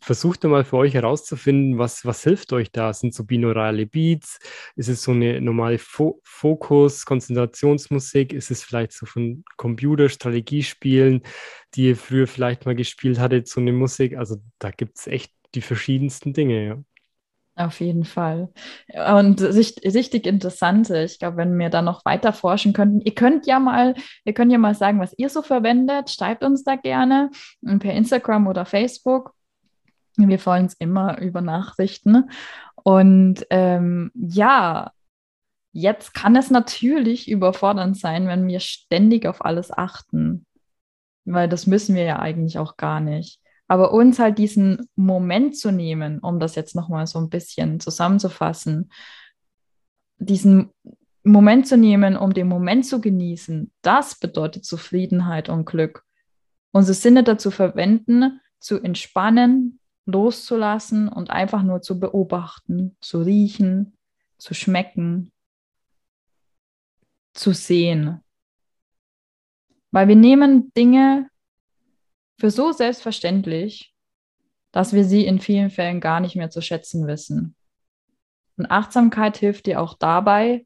versucht 0.01 0.43
mal 0.43 0.63
für 0.63 0.77
euch 0.77 0.93
herauszufinden, 0.93 1.77
was, 1.77 2.05
was 2.05 2.23
hilft 2.23 2.53
euch 2.53 2.71
da? 2.71 2.91
Sind 2.93 3.13
so 3.13 3.23
binaurale 3.23 3.85
Beats? 3.85 4.39
Ist 4.75 4.89
es 4.89 5.03
so 5.03 5.11
eine 5.11 5.39
normale 5.41 5.77
Fo 5.77 6.19
Fokus, 6.23 7.05
Konzentrationsmusik? 7.05 8.33
Ist 8.33 8.51
es 8.51 8.63
vielleicht 8.63 8.93
so 8.93 9.05
von 9.05 9.43
Computer, 9.57 10.09
Strategiespielen, 10.09 11.21
die 11.75 11.89
ihr 11.89 11.95
früher 11.95 12.27
vielleicht 12.27 12.65
mal 12.65 12.75
gespielt 12.75 13.19
hattet, 13.19 13.47
so 13.47 13.61
eine 13.61 13.71
Musik? 13.71 14.17
Also 14.17 14.37
da 14.57 14.71
gibt 14.71 14.97
es 14.97 15.07
echt 15.07 15.31
die 15.55 15.61
verschiedensten 15.61 16.33
Dinge, 16.33 16.65
ja. 16.65 16.77
Auf 17.55 17.81
jeden 17.81 18.05
Fall. 18.05 18.53
Und 19.17 19.39
sichtig 19.41 20.25
interessante. 20.25 21.03
Ich 21.03 21.19
glaube, 21.19 21.35
wenn 21.35 21.59
wir 21.59 21.69
da 21.69 21.81
noch 21.81 22.05
weiter 22.05 22.31
forschen 22.31 22.71
könnten, 22.71 23.01
ihr 23.01 23.13
könnt 23.13 23.47
ja 23.47 23.59
mal, 23.59 23.95
ihr 24.23 24.33
könnt 24.33 24.53
ja 24.53 24.57
mal 24.57 24.75
sagen, 24.75 25.01
was 25.01 25.13
ihr 25.17 25.27
so 25.27 25.41
verwendet. 25.41 26.09
Schreibt 26.09 26.45
uns 26.45 26.63
da 26.63 26.77
gerne 26.77 27.31
per 27.79 27.93
Instagram 27.93 28.47
oder 28.47 28.63
Facebook. 28.65 29.33
Wir 30.27 30.39
freuen 30.39 30.63
uns 30.63 30.73
immer 30.75 31.19
über 31.19 31.41
Nachrichten. 31.41 32.29
Und 32.75 33.45
ähm, 33.49 34.11
ja, 34.15 34.91
jetzt 35.71 36.13
kann 36.13 36.35
es 36.35 36.49
natürlich 36.49 37.29
überfordernd 37.29 37.97
sein, 37.97 38.27
wenn 38.27 38.47
wir 38.47 38.59
ständig 38.59 39.25
auf 39.25 39.43
alles 39.45 39.71
achten, 39.71 40.45
weil 41.25 41.47
das 41.47 41.67
müssen 41.67 41.95
wir 41.95 42.03
ja 42.03 42.19
eigentlich 42.19 42.57
auch 42.57 42.77
gar 42.77 42.99
nicht. 42.99 43.39
Aber 43.67 43.93
uns 43.93 44.17
halt 44.17 44.39
diesen 44.39 44.89
Moment 44.95 45.55
zu 45.55 45.71
nehmen, 45.71 46.19
um 46.19 46.39
das 46.39 46.55
jetzt 46.55 46.75
nochmal 46.75 47.05
so 47.05 47.19
ein 47.19 47.29
bisschen 47.29 47.79
zusammenzufassen, 47.79 48.91
diesen 50.17 50.71
Moment 51.23 51.67
zu 51.67 51.77
nehmen, 51.77 52.17
um 52.17 52.33
den 52.33 52.47
Moment 52.47 52.85
zu 52.85 52.99
genießen, 52.99 53.71
das 53.81 54.15
bedeutet 54.15 54.65
Zufriedenheit 54.65 55.49
und 55.49 55.65
Glück. 55.65 56.03
Unsere 56.71 56.95
Sinne 56.95 57.23
dazu 57.23 57.51
verwenden, 57.51 58.39
zu 58.59 58.81
entspannen, 58.81 59.78
loszulassen 60.11 61.07
und 61.07 61.29
einfach 61.29 61.63
nur 61.63 61.81
zu 61.81 61.99
beobachten, 61.99 62.95
zu 63.01 63.21
riechen, 63.21 63.97
zu 64.37 64.53
schmecken, 64.53 65.31
zu 67.33 67.53
sehen. 67.53 68.21
Weil 69.91 70.07
wir 70.07 70.15
nehmen 70.15 70.71
Dinge 70.73 71.29
für 72.37 72.51
so 72.51 72.71
selbstverständlich, 72.71 73.93
dass 74.71 74.93
wir 74.93 75.03
sie 75.03 75.25
in 75.25 75.39
vielen 75.39 75.69
Fällen 75.69 75.99
gar 75.99 76.19
nicht 76.19 76.35
mehr 76.35 76.49
zu 76.49 76.61
schätzen 76.61 77.07
wissen. 77.07 77.55
Und 78.57 78.67
Achtsamkeit 78.67 79.37
hilft 79.37 79.65
dir 79.65 79.81
auch 79.81 79.95
dabei, 79.97 80.65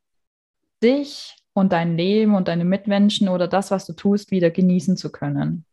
dich 0.82 1.36
und 1.53 1.71
dein 1.71 1.95
Leben 1.95 2.36
und 2.36 2.47
deine 2.47 2.65
Mitmenschen 2.65 3.29
oder 3.29 3.47
das, 3.47 3.71
was 3.71 3.86
du 3.86 3.93
tust, 3.93 4.32
wieder 4.32 4.49
genießen 4.49 4.97
zu 4.97 5.12
können. 5.12 5.65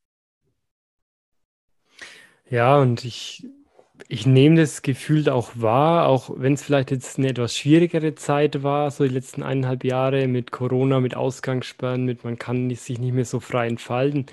Ja, 2.49 2.79
und 2.79 3.05
ich 3.05 3.47
ich 4.09 4.27
nehme 4.27 4.57
das 4.57 4.83
gefühlt 4.83 5.29
auch 5.29 5.53
wahr, 5.55 6.07
auch 6.09 6.31
wenn 6.37 6.55
es 6.55 6.63
vielleicht 6.63 6.91
jetzt 6.91 7.19
eine 7.19 7.29
etwas 7.29 7.57
schwierigere 7.57 8.15
Zeit 8.15 8.63
war, 8.63 8.91
so 8.91 9.05
die 9.05 9.15
letzten 9.15 9.43
eineinhalb 9.43 9.85
Jahre 9.85 10.27
mit 10.29 10.51
Corona, 10.53 11.01
mit 11.01 11.17
Ausgangssperren, 11.17 12.05
mit 12.05 12.25
man 12.25 12.39
kann 12.39 12.71
sich 12.75 12.99
nicht 12.99 13.15
mehr 13.15 13.25
so 13.25 13.41
frei 13.41 13.69
entfalten. 13.69 14.27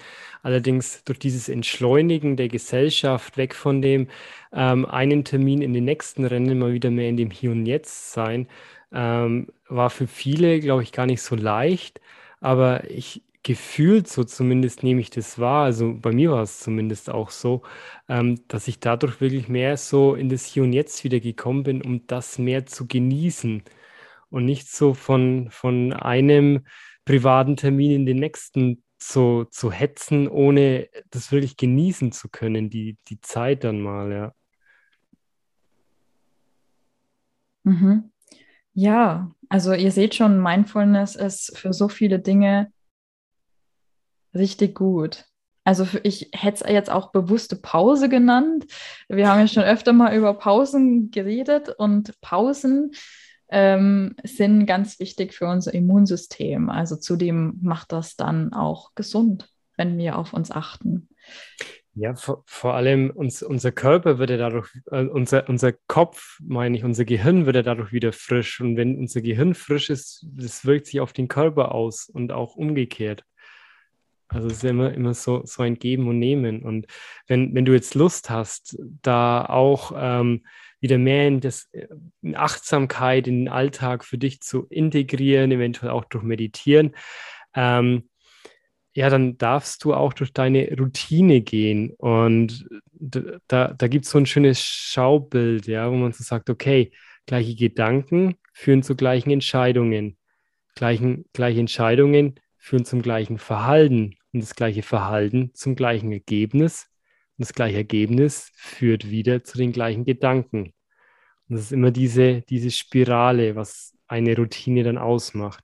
Allerdings 0.44 1.04
durch 1.04 1.20
dieses 1.20 1.50
Entschleunigen 1.50 2.38
der 2.38 2.48
Gesellschaft, 2.48 3.38
weg 3.38 3.54
von 3.56 3.82
dem 3.82 4.08
ähm, 4.54 4.86
einen 4.86 5.24
Termin 5.24 5.62
in 5.62 5.74
den 5.74 5.86
nächsten 5.86 6.26
Rennen, 6.26 6.60
mal 6.60 6.74
wieder 6.74 6.92
mehr 6.92 7.10
in 7.10 7.18
dem 7.18 7.32
Hier 7.32 7.52
und 7.52 7.66
Jetzt 7.66 8.14
sein, 8.14 8.48
ähm, 8.94 9.48
war 9.70 9.90
für 9.90 10.08
viele, 10.08 10.60
glaube 10.60 10.84
ich, 10.84 10.92
gar 10.92 11.06
nicht 11.06 11.22
so 11.22 11.36
leicht. 11.36 12.00
Aber 12.40 12.90
ich, 12.90 13.24
gefühlt, 13.48 14.10
so 14.10 14.26
zumindest 14.26 14.84
nehme 14.84 15.00
ich 15.00 15.10
das 15.10 15.40
wahr, 15.40 15.64
also 15.64 15.96
bei 15.98 16.12
mir 16.12 16.32
war 16.32 16.44
es 16.44 16.60
zumindest 16.60 17.10
auch 17.10 17.30
so, 17.30 17.62
ähm, 18.10 18.42
dass 18.50 18.68
ich 18.68 18.82
dadurch 18.82 19.22
wirklich 19.22 19.48
mehr 19.48 19.78
so 19.78 20.16
in 20.16 20.28
das 20.28 20.44
Hier 20.46 20.64
und 20.64 20.74
Jetzt 20.74 21.06
wieder 21.06 21.22
gekommen 21.22 21.64
bin, 21.64 21.82
um 21.82 22.06
das 22.08 22.40
mehr 22.40 22.66
zu 22.66 22.88
genießen 22.88 23.64
und 24.32 24.46
nicht 24.46 24.70
so 24.70 24.94
von, 24.94 25.48
von 25.50 25.94
einem 25.94 26.66
privaten 27.06 27.56
Termin 27.56 27.92
in 27.92 28.06
den 28.06 28.18
nächsten 28.18 28.84
zu, 28.98 29.46
zu 29.46 29.72
hetzen, 29.72 30.28
ohne 30.28 30.90
das 31.10 31.32
wirklich 31.32 31.56
genießen 31.56 32.12
zu 32.12 32.28
können, 32.28 32.70
die, 32.70 32.98
die 33.08 33.22
Zeit 33.22 33.64
dann 33.64 33.80
mal, 33.80 34.12
ja. 34.12 34.34
Mhm. 37.64 38.12
Ja, 38.74 39.32
also 39.48 39.74
ihr 39.74 39.92
seht 39.94 40.16
schon, 40.16 40.44
Mindfulness 40.44 41.16
ist 41.16 41.58
für 41.58 41.72
so 41.72 41.88
viele 41.88 42.20
Dinge 42.20 42.72
richtig 44.38 44.76
gut. 44.76 45.26
Also 45.64 45.84
für, 45.84 46.00
ich 46.04 46.30
hätte 46.34 46.64
es 46.64 46.72
jetzt 46.72 46.90
auch 46.90 47.12
bewusste 47.12 47.58
Pause 47.58 48.08
genannt. 48.08 48.66
Wir 49.10 49.28
haben 49.28 49.42
ja 49.42 49.48
schon 49.48 49.64
öfter 49.64 49.92
mal 49.92 50.16
über 50.16 50.34
Pausen 50.34 51.12
geredet 51.12 51.68
und 51.70 52.20
Pausen 52.22 52.92
ähm, 53.50 54.16
sind 54.24 54.66
ganz 54.66 55.00
wichtig 55.00 55.34
für 55.34 55.48
unser 55.48 55.74
Immunsystem. 55.74 56.70
Also 56.70 56.96
zudem 56.96 57.60
macht 57.62 57.92
das 57.92 58.16
dann 58.16 58.54
auch 58.54 58.96
gesund, 58.96 59.50
wenn 59.76 59.98
wir 59.98 60.18
auf 60.18 60.34
uns 60.34 60.52
achten. 60.52 61.10
Ja, 61.96 62.16
vor, 62.16 62.44
vor 62.46 62.76
allem 62.76 63.10
uns, 63.10 63.42
unser 63.42 63.72
Körper 63.72 64.20
wird 64.20 64.30
ja 64.30 64.38
dadurch, 64.38 64.70
äh, 64.92 65.06
unser, 65.06 65.50
unser 65.50 65.74
Kopf, 65.88 66.38
meine 66.44 66.78
ich, 66.78 66.84
unser 66.84 67.06
Gehirn 67.06 67.46
wird 67.46 67.56
ja 67.56 67.64
dadurch 67.64 67.92
wieder 67.92 68.14
frisch. 68.14 68.62
Und 68.62 68.78
wenn 68.78 68.98
unser 68.98 69.22
Gehirn 69.22 69.56
frisch 69.56 69.90
ist, 69.90 70.28
das 70.32 70.64
wirkt 70.64 70.86
sich 70.86 71.00
auf 71.00 71.12
den 71.12 71.28
Körper 71.28 71.74
aus 71.74 72.08
und 72.08 72.32
auch 72.32 72.56
umgekehrt. 72.56 73.24
Also 74.30 74.48
es 74.48 74.56
ist 74.56 74.64
ja 74.64 74.72
immer, 74.72 74.94
immer 74.94 75.14
so, 75.14 75.42
so 75.46 75.64
ein 75.64 75.76
Geben 75.76 76.08
und 76.08 76.20
Nehmen. 76.20 76.64
Und 76.64 76.88
wenn, 77.28 77.54
wenn 77.56 77.66
du 77.66 77.74
jetzt 77.74 77.96
Lust 77.96 78.30
hast, 78.30 78.78
da 79.02 79.46
auch 79.46 79.94
ähm, 79.96 80.46
wieder 80.80 80.98
mehr 80.98 81.28
in, 81.28 81.40
das, 81.40 81.70
in 82.22 82.36
Achtsamkeit, 82.36 83.28
in 83.28 83.46
den 83.46 83.50
Alltag 83.50 84.04
für 84.04 84.18
dich 84.18 84.42
zu 84.42 84.68
integrieren, 84.70 85.52
eventuell 85.52 85.92
auch 85.92 86.06
durch 86.06 86.24
Meditieren, 86.24 86.96
ähm, 87.56 88.10
ja, 88.94 89.10
dann 89.10 89.38
darfst 89.38 89.84
du 89.84 89.94
auch 89.94 90.12
durch 90.14 90.34
deine 90.34 90.76
Routine 90.76 91.42
gehen. 91.42 91.94
Und 91.98 92.68
da, 92.92 93.74
da 93.74 93.88
gibt 93.88 94.06
es 94.06 94.12
so 94.12 94.18
ein 94.18 94.26
schönes 94.26 94.60
Schaubild, 94.60 95.68
ja, 95.68 95.92
wo 95.92 95.96
man 95.96 96.14
so 96.14 96.24
sagt, 96.24 96.50
okay, 96.50 96.92
gleiche 97.28 97.56
Gedanken 97.56 98.36
führen 98.54 98.82
zu 98.82 98.96
gleichen 98.96 99.30
Entscheidungen. 99.30 100.18
Gleichen, 100.74 101.26
gleiche 101.32 101.60
Entscheidungen 101.60 102.40
führen 102.68 102.86
zum 102.86 103.02
gleichen 103.02 103.38
Verhalten 103.38 104.16
und 104.34 104.44
das 104.44 104.54
gleiche 104.54 104.84
Verhalten 104.84 105.52
zum 105.54 105.76
gleichen 105.76 106.12
Ergebnis. 106.12 106.88
Und 107.38 107.48
das 107.48 107.54
gleiche 107.54 107.78
Ergebnis 107.78 108.52
führt 108.56 109.10
wieder 109.10 109.44
zu 109.44 109.58
den 109.58 109.72
gleichen 109.72 110.04
Gedanken. 110.04 110.74
Und 111.48 111.56
das 111.56 111.62
ist 111.62 111.72
immer 111.72 111.92
diese, 111.92 112.42
diese 112.42 112.72
Spirale, 112.72 113.56
was 113.56 113.94
eine 114.08 114.36
Routine 114.36 114.84
dann 114.84 114.98
ausmacht. 114.98 115.64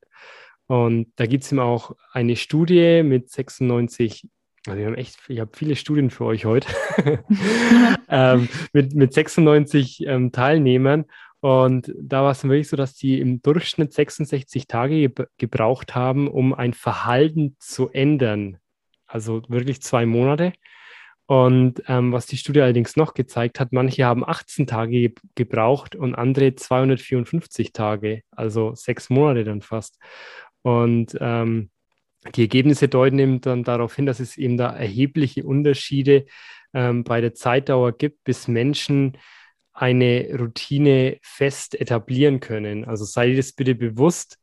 Und 0.67 1.11
da 1.17 1.25
gibt 1.25 1.43
es 1.43 1.51
eben 1.51 1.59
auch 1.59 1.93
eine 2.13 2.37
Studie 2.37 3.03
mit 3.03 3.29
96, 3.29 4.29
also 4.65 4.79
wir 4.79 4.85
haben 4.85 4.95
echt, 4.95 5.17
ich 5.27 5.41
habe 5.41 5.51
viele 5.53 5.75
Studien 5.75 6.09
für 6.09 6.23
euch 6.23 6.45
heute, 6.45 6.69
ähm, 8.07 8.47
mit, 8.71 8.93
mit 8.93 9.13
96 9.13 10.05
ähm, 10.07 10.31
Teilnehmern. 10.31 11.03
Und 11.43 11.93
da 12.01 12.23
war 12.23 12.31
es 12.31 12.45
wirklich 12.45 12.69
so, 12.69 12.77
dass 12.77 12.95
die 12.95 13.19
im 13.19 13.41
Durchschnitt 13.41 13.91
66 13.91 14.65
Tage 14.65 15.09
ge 15.09 15.25
gebraucht 15.37 15.93
haben, 15.93 16.29
um 16.29 16.53
ein 16.53 16.73
Verhalten 16.73 17.57
zu 17.59 17.89
ändern. 17.89 18.59
Also 19.07 19.41
wirklich 19.49 19.81
zwei 19.81 20.05
Monate. 20.05 20.53
Und 21.25 21.83
ähm, 21.89 22.13
was 22.13 22.27
die 22.27 22.37
Studie 22.37 22.61
allerdings 22.61 22.95
noch 22.95 23.13
gezeigt 23.13 23.59
hat, 23.59 23.73
manche 23.73 24.05
haben 24.05 24.25
18 24.25 24.67
Tage 24.67 24.91
ge 24.91 25.15
gebraucht 25.35 25.97
und 25.97 26.15
andere 26.15 26.55
254 26.55 27.73
Tage, 27.73 28.21
also 28.31 28.73
sechs 28.73 29.09
Monate 29.09 29.43
dann 29.43 29.61
fast. 29.61 29.99
Und 30.61 31.17
ähm, 31.19 31.71
die 32.35 32.43
Ergebnisse 32.43 32.87
deuten 32.87 33.19
eben 33.19 33.41
dann 33.41 33.65
darauf 33.65 33.97
hin, 33.97 34.05
dass 34.05 34.21
es 34.21 34.37
eben 34.37 34.55
da 34.55 34.73
erhebliche 34.73 35.43
Unterschiede 35.43 36.25
ähm, 36.73 37.03
bei 37.03 37.19
der 37.19 37.33
Zeitdauer 37.33 37.91
gibt, 37.97 38.23
bis 38.23 38.47
Menschen 38.47 39.17
eine 39.73 40.29
Routine 40.39 41.17
fest 41.21 41.79
etablieren 41.79 42.39
können. 42.39 42.85
Also 42.85 43.05
sei 43.05 43.29
dir 43.29 43.37
das 43.37 43.53
bitte 43.53 43.75
bewusst, 43.75 44.39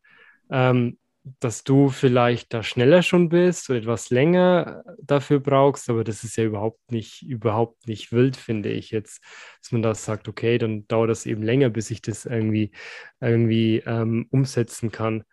ähm, 0.50 0.98
dass 1.38 1.64
du 1.64 1.90
vielleicht 1.90 2.52
da 2.54 2.62
schneller 2.62 3.02
schon 3.02 3.28
bist 3.28 3.68
oder 3.68 3.78
etwas 3.78 4.10
länger 4.10 4.82
dafür 5.02 5.38
brauchst, 5.38 5.90
aber 5.90 6.02
das 6.02 6.24
ist 6.24 6.36
ja 6.36 6.44
überhaupt 6.44 6.90
nicht, 6.90 7.22
überhaupt 7.22 7.86
nicht 7.86 8.10
wild, 8.10 8.36
finde 8.36 8.70
ich 8.70 8.90
jetzt, 8.90 9.22
dass 9.60 9.70
man 9.72 9.82
da 9.82 9.94
sagt, 9.94 10.28
okay, 10.28 10.58
dann 10.58 10.86
dauert 10.88 11.10
das 11.10 11.26
eben 11.26 11.42
länger, 11.42 11.68
bis 11.70 11.90
ich 11.90 12.00
das 12.02 12.24
irgendwie, 12.24 12.72
irgendwie 13.20 13.82
ähm, 13.86 14.26
umsetzen 14.30 14.90
kann. 14.90 15.24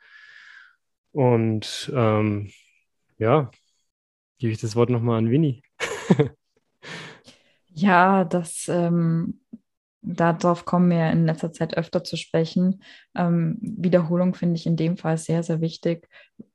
Und 1.11 1.91
ähm, 1.95 2.51
ja, 3.17 3.49
gebe 4.39 4.51
ich 4.51 4.59
das 4.59 4.75
Wort 4.75 4.89
nochmal 4.89 5.19
an 5.19 5.31
Winnie. 5.31 5.63
ja, 7.69 8.25
das, 8.25 8.67
ähm, 8.67 9.39
darauf 10.15 10.65
kommen 10.65 10.89
wir 10.89 11.11
in 11.11 11.25
letzter 11.25 11.51
Zeit 11.51 11.77
öfter 11.77 12.03
zu 12.03 12.17
sprechen. 12.17 12.83
Ähm, 13.15 13.57
Wiederholung 13.61 14.35
finde 14.35 14.55
ich 14.55 14.65
in 14.65 14.75
dem 14.75 14.97
Fall 14.97 15.17
sehr, 15.17 15.43
sehr 15.43 15.61
wichtig, 15.61 16.07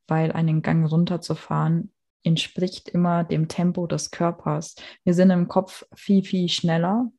weil 0.07 0.33
einen 0.33 0.62
Gang 0.62 0.91
runterzufahren 0.91 1.93
entspricht 2.25 2.88
immer 2.88 3.25
dem 3.25 3.49
Tempo 3.49 3.87
des 3.87 4.11
Körpers. 4.11 4.77
Wir 5.05 5.15
sind 5.15 5.31
im 5.31 5.49
Kopf 5.49 5.85
viel, 5.95 6.23
viel 6.25 6.49
schneller. 6.49 7.11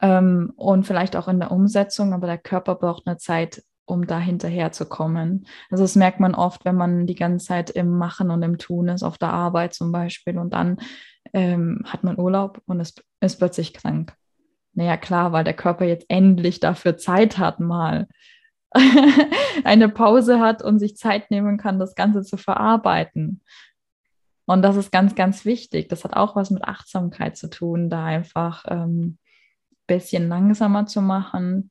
Ähm, 0.00 0.52
und 0.56 0.86
vielleicht 0.86 1.16
auch 1.16 1.28
in 1.28 1.40
der 1.40 1.50
Umsetzung, 1.50 2.12
aber 2.12 2.26
der 2.26 2.38
Körper 2.38 2.74
braucht 2.74 3.06
eine 3.06 3.16
Zeit, 3.16 3.62
um 3.86 4.06
da 4.06 4.18
hinterher 4.18 4.72
zu 4.72 4.86
kommen. 4.86 5.46
Also 5.70 5.84
das 5.84 5.96
merkt 5.96 6.20
man 6.20 6.34
oft, 6.34 6.64
wenn 6.64 6.76
man 6.76 7.06
die 7.06 7.14
ganze 7.14 7.46
Zeit 7.46 7.70
im 7.70 7.96
Machen 7.96 8.30
und 8.30 8.42
im 8.42 8.58
Tun 8.58 8.88
ist, 8.88 9.02
auf 9.02 9.16
der 9.16 9.32
Arbeit 9.32 9.74
zum 9.74 9.92
Beispiel, 9.92 10.38
und 10.38 10.52
dann 10.52 10.78
ähm, 11.32 11.82
hat 11.86 12.04
man 12.04 12.18
Urlaub 12.18 12.60
und 12.66 12.80
ist, 12.80 13.04
ist 13.20 13.38
plötzlich 13.38 13.72
krank. 13.72 14.14
Naja, 14.76 14.98
klar, 14.98 15.32
weil 15.32 15.42
der 15.42 15.54
Körper 15.54 15.86
jetzt 15.86 16.04
endlich 16.08 16.60
dafür 16.60 16.98
Zeit 16.98 17.38
hat, 17.38 17.60
mal 17.60 18.06
eine 19.64 19.88
Pause 19.88 20.38
hat 20.38 20.62
und 20.62 20.78
sich 20.78 20.96
Zeit 20.96 21.30
nehmen 21.30 21.56
kann, 21.56 21.78
das 21.78 21.94
Ganze 21.94 22.22
zu 22.22 22.36
verarbeiten. 22.36 23.40
Und 24.44 24.60
das 24.62 24.76
ist 24.76 24.92
ganz, 24.92 25.14
ganz 25.14 25.46
wichtig. 25.46 25.88
Das 25.88 26.04
hat 26.04 26.14
auch 26.14 26.36
was 26.36 26.50
mit 26.50 26.62
Achtsamkeit 26.62 27.38
zu 27.38 27.48
tun, 27.48 27.88
da 27.88 28.04
einfach 28.04 28.66
ein 28.66 28.78
ähm, 28.78 29.18
bisschen 29.86 30.28
langsamer 30.28 30.86
zu 30.86 31.00
machen, 31.00 31.70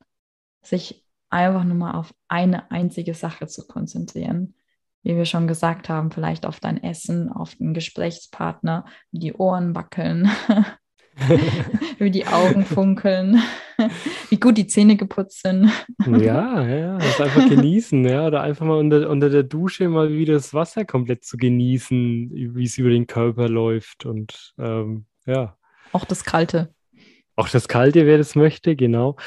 sich 0.64 1.06
einfach 1.30 1.64
nur 1.64 1.76
mal 1.76 1.94
auf 1.94 2.12
eine 2.28 2.72
einzige 2.72 3.14
Sache 3.14 3.46
zu 3.46 3.68
konzentrieren. 3.68 4.56
Wie 5.04 5.16
wir 5.16 5.26
schon 5.26 5.48
gesagt 5.48 5.90
haben, 5.90 6.10
vielleicht 6.10 6.48
auf 6.48 6.60
dein 6.60 6.82
Essen, 6.82 7.32
auf 7.32 7.54
den 7.54 7.76
Gesprächspartner, 7.76 8.86
die 9.12 9.34
Ohren 9.34 9.76
wackeln, 9.76 10.28
wie 11.98 12.12
die 12.12 12.28
Augen 12.28 12.66
funkeln, 12.66 13.42
wie 14.30 14.40
gut 14.40 14.58
die 14.58 14.68
Zähne 14.68 14.96
geputzt 14.96 15.44
sind. 15.44 15.72
ja, 16.06 16.68
ja, 16.68 16.98
das 16.98 17.22
einfach 17.22 17.48
genießen, 17.50 18.06
ja, 18.06 18.28
oder 18.28 18.42
einfach 18.42 18.66
mal 18.66 18.78
unter, 18.78 19.10
unter 19.10 19.30
der 19.30 19.44
Dusche 19.44 19.88
mal 19.90 20.12
wieder 20.12 20.34
das 20.34 20.54
Wasser 20.54 20.86
komplett 20.86 21.24
zu 21.24 21.38
genießen, 21.38 22.56
wie 22.56 22.64
es 22.64 22.78
über 22.78 22.90
den 22.90 23.08
Körper 23.08 23.48
läuft 23.48 24.06
und 24.06 24.54
ähm, 24.58 25.06
ja. 25.26 25.58
Auch 25.92 26.06
das 26.06 26.26
Kalte. 26.26 26.74
Auch 27.38 27.50
das 27.50 27.68
Kalte, 27.68 28.06
wer 28.06 28.18
das 28.18 28.36
möchte, 28.36 28.78
genau. 28.78 29.18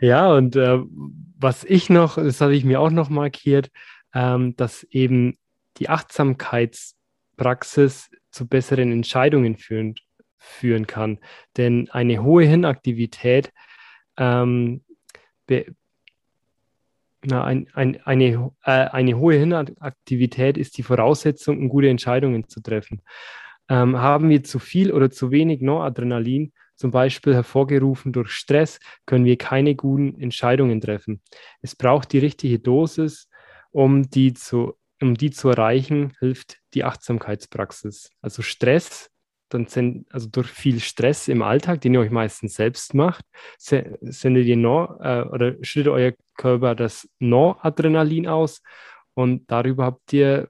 ja, 0.00 0.32
und 0.32 0.56
äh, 0.56 0.80
was 1.38 1.62
ich 1.64 1.88
noch, 1.88 2.16
das 2.16 2.40
habe 2.40 2.56
ich 2.56 2.64
mir 2.64 2.80
auch 2.80 2.90
noch 2.90 3.10
markiert, 3.10 3.70
ähm, 4.12 4.56
dass 4.56 4.82
eben 4.84 5.36
die 5.78 5.88
Achtsamkeitspraxis 5.88 8.10
zu 8.36 8.46
besseren 8.46 8.92
Entscheidungen 8.92 9.56
führen, 9.56 9.94
führen 10.36 10.86
kann. 10.86 11.18
Denn 11.56 11.88
eine 11.90 12.22
hohe 12.22 12.44
Hirnaktivität, 12.44 13.52
ähm, 14.18 14.82
na, 17.24 17.44
ein, 17.44 17.68
ein, 17.72 18.00
eine, 18.04 18.52
äh, 18.62 18.70
eine 18.70 19.18
hohe 19.18 19.36
Hirnaktivität 19.36 20.58
ist 20.58 20.76
die 20.76 20.82
Voraussetzung, 20.82 21.58
um 21.58 21.68
gute 21.68 21.88
Entscheidungen 21.88 22.46
zu 22.48 22.60
treffen. 22.60 23.02
Ähm, 23.68 23.98
haben 23.98 24.28
wir 24.28 24.44
zu 24.44 24.58
viel 24.58 24.92
oder 24.92 25.10
zu 25.10 25.30
wenig 25.30 25.60
Noradrenalin, 25.60 26.52
zum 26.76 26.90
Beispiel 26.90 27.34
hervorgerufen 27.34 28.12
durch 28.12 28.30
Stress, 28.30 28.78
können 29.06 29.24
wir 29.24 29.38
keine 29.38 29.74
guten 29.74 30.20
Entscheidungen 30.20 30.80
treffen. 30.80 31.22
Es 31.62 31.74
braucht 31.74 32.12
die 32.12 32.18
richtige 32.18 32.58
Dosis, 32.58 33.28
um 33.70 34.08
die 34.08 34.34
zu, 34.34 34.76
um 35.00 35.14
die 35.14 35.30
zu 35.30 35.48
erreichen, 35.50 36.12
hilft 36.20 36.58
die 36.74 36.84
Achtsamkeitspraxis. 36.84 38.10
Also 38.20 38.42
Stress, 38.42 39.10
dann 39.48 39.66
sind, 39.66 40.12
also 40.12 40.28
durch 40.28 40.48
viel 40.48 40.80
Stress 40.80 41.28
im 41.28 41.42
Alltag, 41.42 41.80
den 41.80 41.94
ihr 41.94 42.00
euch 42.00 42.10
meistens 42.10 42.54
selbst 42.54 42.94
macht, 42.94 43.24
sendet 43.58 44.46
ihr 44.46 44.56
Nor, 44.56 44.98
äh, 45.00 45.22
oder 45.22 45.54
schüttet 45.62 45.92
euer 45.92 46.12
Körper 46.36 46.74
das 46.74 47.08
Noradrenalin 47.18 48.26
aus 48.26 48.62
und 49.14 49.50
darüber 49.50 49.84
habt 49.84 50.12
ihr 50.12 50.48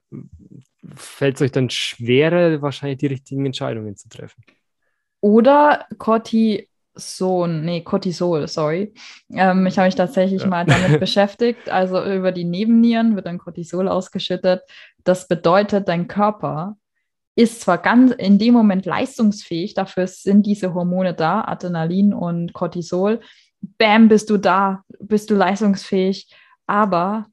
fällt 0.95 1.35
es 1.35 1.41
euch 1.41 1.51
dann 1.51 1.69
schwerer, 1.69 2.61
wahrscheinlich 2.61 2.99
die 2.99 3.07
richtigen 3.07 3.45
Entscheidungen 3.45 3.95
zu 3.95 4.09
treffen. 4.09 4.43
Oder 5.19 5.85
Cortison, 6.97 7.63
nee, 7.63 7.81
Cortisol, 7.81 8.47
sorry. 8.47 8.93
Ähm, 9.31 9.67
ich 9.67 9.77
habe 9.77 9.87
mich 9.87 9.95
tatsächlich 9.95 10.41
ja. 10.41 10.47
mal 10.47 10.65
damit 10.65 10.99
beschäftigt. 10.99 11.69
Also 11.69 12.03
über 12.03 12.31
die 12.31 12.43
Nebennieren 12.43 13.15
wird 13.15 13.27
dann 13.27 13.37
Cortisol 13.37 13.87
ausgeschüttet. 13.87 14.61
Das 15.03 15.27
bedeutet, 15.27 15.87
dein 15.87 16.07
Körper 16.07 16.75
ist 17.35 17.61
zwar 17.61 17.77
ganz 17.77 18.11
in 18.13 18.39
dem 18.39 18.55
Moment 18.55 18.87
leistungsfähig, 18.87 19.75
dafür 19.75 20.07
sind 20.07 20.47
diese 20.47 20.73
Hormone 20.73 21.13
da, 21.13 21.41
Adrenalin 21.41 22.13
und 22.13 22.51
Cortisol. 22.53 23.21
Bam, 23.77 24.07
bist 24.07 24.31
du 24.31 24.37
da, 24.37 24.83
bist 24.99 25.29
du 25.29 25.35
leistungsfähig, 25.35 26.33
aber 26.65 27.27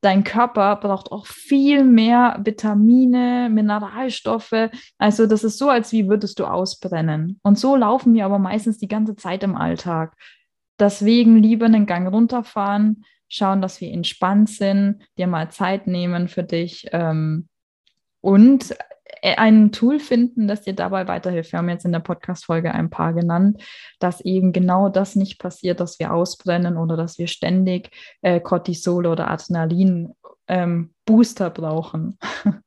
dein 0.00 0.24
Körper 0.24 0.76
braucht 0.76 1.12
auch 1.12 1.26
viel 1.26 1.84
mehr 1.84 2.40
Vitamine, 2.42 3.48
Mineralstoffe. 3.50 4.70
Also 4.98 5.26
das 5.26 5.44
ist 5.44 5.58
so, 5.58 5.68
als 5.68 5.92
wie 5.92 6.08
würdest 6.08 6.38
du 6.38 6.46
ausbrennen. 6.46 7.38
Und 7.42 7.58
so 7.58 7.76
laufen 7.76 8.14
wir 8.14 8.24
aber 8.24 8.38
meistens 8.38 8.78
die 8.78 8.88
ganze 8.88 9.16
Zeit 9.16 9.42
im 9.42 9.54
Alltag. 9.54 10.14
Deswegen 10.78 11.36
lieber 11.36 11.66
einen 11.66 11.86
Gang 11.86 12.12
runterfahren, 12.12 13.04
schauen, 13.28 13.60
dass 13.60 13.80
wir 13.80 13.90
entspannt 13.92 14.50
sind, 14.50 15.02
dir 15.18 15.26
mal 15.26 15.50
Zeit 15.50 15.86
nehmen 15.86 16.28
für 16.28 16.42
dich 16.42 16.86
ähm, 16.92 17.48
und 18.20 18.74
ein 19.22 19.72
Tool 19.72 19.98
finden, 19.98 20.48
das 20.48 20.62
dir 20.62 20.74
dabei 20.74 21.08
weiterhilft. 21.08 21.52
Wir 21.52 21.58
haben 21.58 21.68
jetzt 21.68 21.84
in 21.84 21.92
der 21.92 22.00
Podcast-Folge 22.00 22.72
ein 22.72 22.90
paar 22.90 23.12
genannt, 23.12 23.62
dass 23.98 24.20
eben 24.20 24.52
genau 24.52 24.88
das 24.88 25.16
nicht 25.16 25.38
passiert, 25.38 25.80
dass 25.80 25.98
wir 25.98 26.12
ausbrennen 26.12 26.76
oder 26.76 26.96
dass 26.96 27.18
wir 27.18 27.26
ständig 27.26 27.90
äh, 28.22 28.40
Cortisol 28.40 29.06
oder 29.06 29.30
Adrenalin 29.30 30.12
ähm, 30.48 30.94
Booster 31.04 31.50
brauchen. 31.50 32.18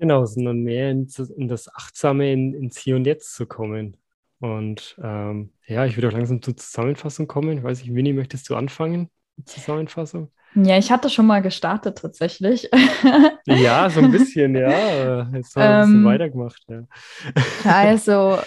Genau, 0.00 0.24
sondern 0.24 0.60
mehr 0.60 0.92
in, 0.92 1.08
in 1.36 1.48
das 1.48 1.74
Achtsame, 1.74 2.32
in, 2.32 2.54
ins 2.54 2.78
Hier 2.78 2.94
und 2.94 3.04
Jetzt 3.04 3.34
zu 3.34 3.46
kommen. 3.46 3.96
Und 4.38 4.96
ähm, 5.02 5.52
ja, 5.66 5.84
ich 5.86 5.96
würde 5.96 6.06
auch 6.06 6.12
langsam 6.12 6.40
zur 6.40 6.56
Zusammenfassung 6.56 7.26
kommen. 7.26 7.58
Ich 7.58 7.64
weiß 7.64 7.80
nicht, 7.82 7.92
Winnie, 7.94 8.12
möchtest 8.12 8.48
du 8.48 8.54
anfangen? 8.54 9.10
Zusammenfassung? 9.44 10.30
Ja, 10.64 10.76
ich 10.76 10.90
hatte 10.90 11.08
schon 11.08 11.26
mal 11.26 11.42
gestartet 11.42 11.98
tatsächlich. 11.98 12.68
Ja, 13.46 13.88
so 13.88 14.00
ein 14.00 14.10
bisschen, 14.10 14.54
ja. 14.54 15.26
Jetzt 15.32 15.56
haben 15.56 15.62
wir 15.62 15.70
ein 15.70 15.80
bisschen 15.80 15.96
ähm, 16.00 16.04
weitergemacht. 16.04 16.62
Ja. 16.68 16.82
Also, 17.64 18.38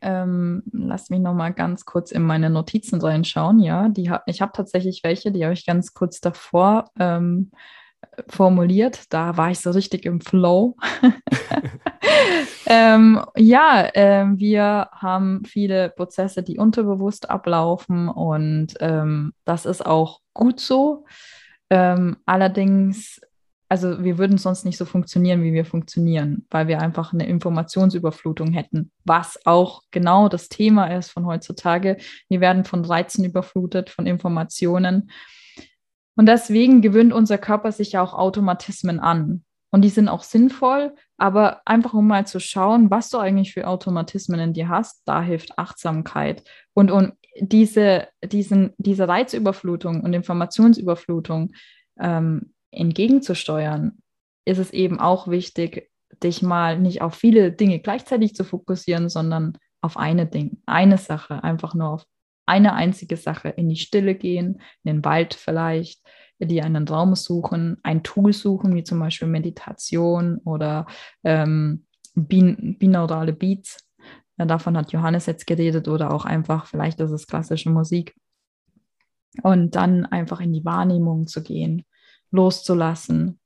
ähm, 0.00 0.62
lass 0.72 1.10
mich 1.10 1.20
noch 1.20 1.34
mal 1.34 1.52
ganz 1.52 1.84
kurz 1.84 2.10
in 2.12 2.22
meine 2.22 2.48
Notizen 2.48 3.00
reinschauen. 3.00 3.58
Ja, 3.58 3.88
die 3.88 4.10
ha 4.10 4.22
ich 4.26 4.40
habe 4.40 4.52
tatsächlich 4.54 5.02
welche, 5.02 5.30
die 5.30 5.44
habe 5.44 5.54
ich 5.54 5.66
ganz 5.66 5.92
kurz 5.92 6.20
davor 6.20 6.90
ähm, 6.98 7.50
formuliert. 8.28 9.12
Da 9.12 9.36
war 9.36 9.50
ich 9.50 9.58
so 9.58 9.70
richtig 9.70 10.06
im 10.06 10.20
Flow. 10.20 10.76
ähm, 12.66 13.22
ja, 13.36 13.88
äh, 13.94 14.26
wir 14.36 14.88
haben 14.92 15.44
viele 15.44 15.90
Prozesse, 15.90 16.42
die 16.42 16.58
unterbewusst 16.58 17.30
ablaufen 17.30 18.08
und 18.08 18.74
ähm, 18.80 19.32
das 19.44 19.66
ist 19.66 19.84
auch 19.84 20.20
gut 20.34 20.60
so. 20.60 21.04
Ähm, 21.70 22.16
allerdings, 22.24 23.20
also 23.68 24.02
wir 24.02 24.18
würden 24.18 24.38
sonst 24.38 24.64
nicht 24.64 24.78
so 24.78 24.84
funktionieren, 24.84 25.42
wie 25.42 25.52
wir 25.52 25.64
funktionieren, 25.64 26.46
weil 26.50 26.68
wir 26.68 26.80
einfach 26.80 27.12
eine 27.12 27.26
Informationsüberflutung 27.26 28.52
hätten, 28.52 28.90
was 29.04 29.38
auch 29.44 29.82
genau 29.90 30.28
das 30.28 30.48
Thema 30.48 30.86
ist 30.96 31.10
von 31.10 31.26
heutzutage. 31.26 31.98
Wir 32.28 32.40
werden 32.40 32.64
von 32.64 32.84
Reizen 32.84 33.24
überflutet, 33.24 33.90
von 33.90 34.06
Informationen. 34.06 35.10
Und 36.16 36.26
deswegen 36.26 36.82
gewöhnt 36.82 37.12
unser 37.12 37.38
Körper 37.38 37.70
sich 37.70 37.92
ja 37.92 38.02
auch 38.02 38.14
Automatismen 38.14 38.98
an. 38.98 39.44
Und 39.70 39.82
die 39.82 39.90
sind 39.90 40.08
auch 40.08 40.22
sinnvoll, 40.22 40.94
aber 41.18 41.60
einfach 41.66 41.92
um 41.92 42.06
mal 42.06 42.26
zu 42.26 42.40
schauen, 42.40 42.90
was 42.90 43.10
du 43.10 43.18
eigentlich 43.18 43.52
für 43.52 43.66
Automatismen 43.66 44.40
in 44.40 44.52
dir 44.54 44.68
hast, 44.68 45.02
da 45.04 45.22
hilft 45.22 45.58
Achtsamkeit. 45.58 46.42
Und 46.72 46.90
um 46.90 47.12
diese, 47.40 48.08
diesen, 48.24 48.72
diese 48.78 49.08
Reizüberflutung 49.08 50.02
und 50.02 50.12
Informationsüberflutung 50.14 51.52
ähm, 52.00 52.54
entgegenzusteuern, 52.70 53.98
ist 54.44 54.58
es 54.58 54.72
eben 54.72 54.98
auch 54.98 55.28
wichtig, 55.28 55.90
dich 56.22 56.42
mal 56.42 56.78
nicht 56.78 57.02
auf 57.02 57.14
viele 57.14 57.52
Dinge 57.52 57.80
gleichzeitig 57.80 58.34
zu 58.34 58.44
fokussieren, 58.44 59.08
sondern 59.08 59.58
auf 59.80 59.96
eine 59.96 60.26
Ding, 60.26 60.62
eine 60.66 60.98
Sache, 60.98 61.44
einfach 61.44 61.74
nur 61.74 61.90
auf 61.90 62.06
eine 62.46 62.72
einzige 62.72 63.16
Sache, 63.16 63.50
in 63.50 63.68
die 63.68 63.76
Stille 63.76 64.14
gehen, 64.14 64.62
in 64.82 64.94
den 64.94 65.04
Wald 65.04 65.34
vielleicht, 65.34 66.00
die 66.46 66.62
einen 66.62 66.86
Raum 66.86 67.14
suchen, 67.14 67.78
ein 67.82 68.02
Tool 68.02 68.32
suchen, 68.32 68.74
wie 68.74 68.84
zum 68.84 69.00
Beispiel 69.00 69.28
Meditation 69.28 70.38
oder 70.44 70.86
ähm, 71.24 71.84
bin 72.14 72.76
binaurale 72.78 73.32
Beats. 73.32 73.88
Ja, 74.36 74.44
davon 74.44 74.76
hat 74.76 74.92
Johannes 74.92 75.26
jetzt 75.26 75.46
geredet 75.46 75.88
oder 75.88 76.12
auch 76.12 76.24
einfach, 76.24 76.66
vielleicht 76.66 77.00
ist 77.00 77.10
es 77.10 77.26
klassische 77.26 77.70
Musik. 77.70 78.14
Und 79.42 79.74
dann 79.74 80.06
einfach 80.06 80.40
in 80.40 80.52
die 80.52 80.64
Wahrnehmung 80.64 81.26
zu 81.26 81.42
gehen, 81.42 81.84
loszulassen, 82.30 83.38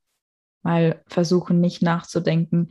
weil 0.63 1.03
versuchen 1.07 1.61
nicht 1.61 1.83
nachzudenken, 1.83 2.71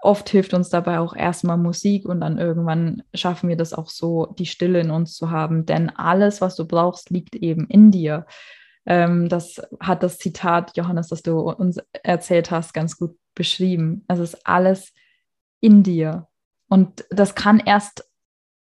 oft 0.00 0.28
hilft 0.28 0.54
uns 0.54 0.68
dabei 0.68 1.00
auch 1.00 1.14
erstmal 1.14 1.58
Musik 1.58 2.06
und 2.06 2.20
dann 2.20 2.38
irgendwann 2.38 3.02
schaffen 3.14 3.48
wir 3.48 3.56
das 3.56 3.74
auch 3.74 3.88
so, 3.88 4.26
die 4.38 4.46
Stille 4.46 4.80
in 4.80 4.90
uns 4.90 5.14
zu 5.14 5.30
haben. 5.30 5.66
Denn 5.66 5.90
alles, 5.90 6.40
was 6.40 6.56
du 6.56 6.66
brauchst, 6.66 7.10
liegt 7.10 7.34
eben 7.34 7.66
in 7.66 7.90
dir. 7.90 8.26
Ähm, 8.88 9.28
das 9.28 9.60
hat 9.80 10.02
das 10.02 10.16
Zitat, 10.18 10.74
Johannes, 10.76 11.08
das 11.08 11.22
du 11.22 11.38
uns 11.38 11.78
erzählt 12.02 12.50
hast, 12.50 12.72
ganz 12.72 12.96
gut 12.96 13.16
beschrieben. 13.34 14.04
Es 14.08 14.18
ist 14.18 14.46
alles 14.46 14.94
in 15.60 15.82
dir. 15.82 16.26
Und 16.68 17.04
das 17.10 17.34
kann 17.34 17.60
erst 17.60 18.10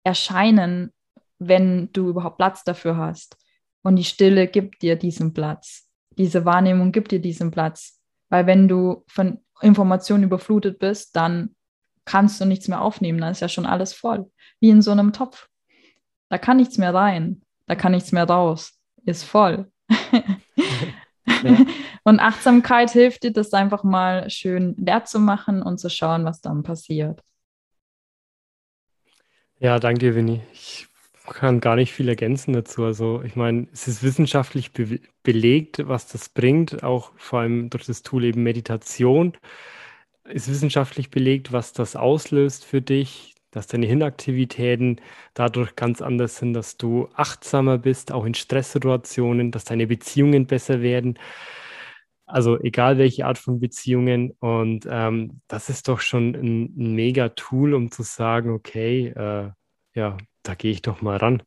erscheinen, 0.04 0.92
wenn 1.38 1.90
du 1.92 2.10
überhaupt 2.10 2.36
Platz 2.36 2.64
dafür 2.64 2.98
hast. 2.98 3.38
Und 3.82 3.96
die 3.96 4.04
Stille 4.04 4.46
gibt 4.46 4.82
dir 4.82 4.96
diesen 4.96 5.32
Platz. 5.32 5.88
Diese 6.18 6.44
Wahrnehmung 6.44 6.92
gibt 6.92 7.12
dir 7.12 7.20
diesen 7.20 7.50
Platz. 7.50 7.98
Weil 8.28 8.46
wenn 8.46 8.68
du 8.68 9.04
von 9.08 9.40
Informationen 9.62 10.24
überflutet 10.24 10.78
bist, 10.78 11.16
dann 11.16 11.56
kannst 12.04 12.40
du 12.40 12.44
nichts 12.44 12.68
mehr 12.68 12.82
aufnehmen, 12.82 13.20
dann 13.20 13.32
ist 13.32 13.40
ja 13.40 13.48
schon 13.48 13.66
alles 13.66 13.94
voll. 13.94 14.30
Wie 14.60 14.68
in 14.68 14.82
so 14.82 14.90
einem 14.90 15.14
Topf. 15.14 15.48
Da 16.28 16.36
kann 16.36 16.58
nichts 16.58 16.76
mehr 16.76 16.92
rein, 16.92 17.42
da 17.66 17.74
kann 17.74 17.92
nichts 17.92 18.12
mehr 18.12 18.24
raus. 18.24 18.78
Ist 19.06 19.24
voll. 19.24 19.70
ja. 21.42 21.66
Und 22.04 22.20
Achtsamkeit 22.20 22.90
hilft 22.90 23.24
dir, 23.24 23.32
das 23.32 23.52
einfach 23.52 23.84
mal 23.84 24.30
schön 24.30 24.74
leer 24.78 25.04
zu 25.04 25.20
machen 25.20 25.62
und 25.62 25.78
zu 25.78 25.90
schauen, 25.90 26.24
was 26.24 26.40
dann 26.40 26.62
passiert. 26.62 27.22
Ja, 29.58 29.78
danke 29.78 30.00
dir, 30.00 30.14
Winnie. 30.14 30.40
Ich 30.52 30.88
kann 31.26 31.60
gar 31.60 31.76
nicht 31.76 31.92
viel 31.92 32.08
ergänzen 32.08 32.52
dazu. 32.52 32.84
Also 32.84 33.22
ich 33.22 33.36
meine, 33.36 33.68
es 33.72 33.88
ist 33.88 34.02
wissenschaftlich 34.02 34.72
be 34.72 35.00
belegt, 35.22 35.86
was 35.86 36.08
das 36.08 36.30
bringt, 36.30 36.82
auch 36.82 37.12
vor 37.16 37.40
allem 37.40 37.68
durch 37.70 37.84
das 37.86 38.02
Tool 38.02 38.24
eben 38.24 38.42
Meditation. 38.42 39.34
Ist 40.24 40.48
wissenschaftlich 40.48 41.10
belegt, 41.10 41.52
was 41.52 41.72
das 41.72 41.96
auslöst 41.96 42.64
für 42.64 42.80
dich, 42.80 43.29
dass 43.50 43.66
deine 43.66 43.86
Hirnaktivitäten 43.86 45.00
dadurch 45.34 45.76
ganz 45.76 46.02
anders 46.02 46.36
sind, 46.36 46.54
dass 46.54 46.76
du 46.76 47.08
achtsamer 47.14 47.78
bist, 47.78 48.12
auch 48.12 48.24
in 48.24 48.34
Stresssituationen, 48.34 49.50
dass 49.50 49.64
deine 49.64 49.86
Beziehungen 49.86 50.46
besser 50.46 50.82
werden. 50.82 51.18
Also 52.26 52.60
egal 52.60 52.98
welche 52.98 53.26
Art 53.26 53.38
von 53.38 53.58
Beziehungen. 53.60 54.32
Und 54.38 54.86
ähm, 54.88 55.40
das 55.48 55.68
ist 55.68 55.88
doch 55.88 56.00
schon 56.00 56.34
ein, 56.34 56.64
ein 56.76 56.94
mega 56.94 57.30
Tool, 57.30 57.74
um 57.74 57.90
zu 57.90 58.02
sagen, 58.04 58.50
okay, 58.50 59.08
äh, 59.08 59.50
ja, 59.94 60.16
da 60.42 60.54
gehe 60.54 60.70
ich 60.70 60.82
doch 60.82 61.02
mal 61.02 61.16
ran. 61.16 61.42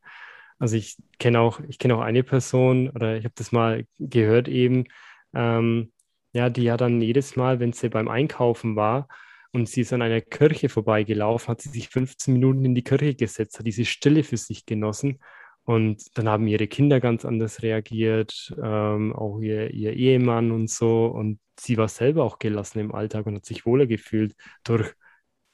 Also 0.59 0.75
ich 0.75 0.97
kenne 1.19 1.39
auch, 1.39 1.59
ich 1.67 1.79
kenne 1.79 1.95
auch 1.95 2.01
eine 2.01 2.23
Person 2.23 2.89
oder 2.89 3.17
ich 3.17 3.23
habe 3.25 3.33
das 3.37 3.51
mal 3.51 3.85
gehört 3.99 4.47
eben, 4.47 4.85
ähm, 5.33 5.91
ja, 6.33 6.49
die 6.49 6.63
ja 6.63 6.77
dann 6.77 7.01
jedes 7.01 7.35
Mal, 7.35 7.59
wenn 7.59 7.73
sie 7.73 7.89
beim 7.89 8.07
Einkaufen 8.07 8.75
war 8.75 9.07
und 9.53 9.69
sie 9.69 9.81
ist 9.81 9.93
an 9.93 10.01
einer 10.01 10.21
Kirche 10.21 10.67
vorbeigelaufen, 10.67 11.49
hat 11.49 11.61
sie 11.61 11.69
sich 11.69 11.89
15 11.89 12.33
Minuten 12.33 12.65
in 12.65 12.75
die 12.75 12.83
Kirche 12.83 13.15
gesetzt, 13.15 13.59
hat 13.59 13.67
diese 13.67 13.85
Stille 13.85 14.23
für 14.23 14.37
sich 14.37 14.65
genossen 14.65 15.19
und 15.63 16.17
dann 16.17 16.27
haben 16.27 16.47
ihre 16.47 16.67
Kinder 16.67 16.99
ganz 16.99 17.23
anders 17.23 17.61
reagiert, 17.61 18.53
ähm, 18.61 19.13
auch 19.13 19.39
ihr, 19.39 19.71
ihr 19.71 19.93
Ehemann 19.93 20.51
und 20.51 20.69
so 20.69 21.05
und 21.05 21.39
sie 21.59 21.77
war 21.77 21.87
selber 21.87 22.23
auch 22.23 22.39
gelassen 22.39 22.79
im 22.79 22.93
Alltag 22.93 23.25
und 23.27 23.35
hat 23.35 23.45
sich 23.45 23.65
wohler 23.65 23.85
gefühlt 23.87 24.35
durch 24.63 24.93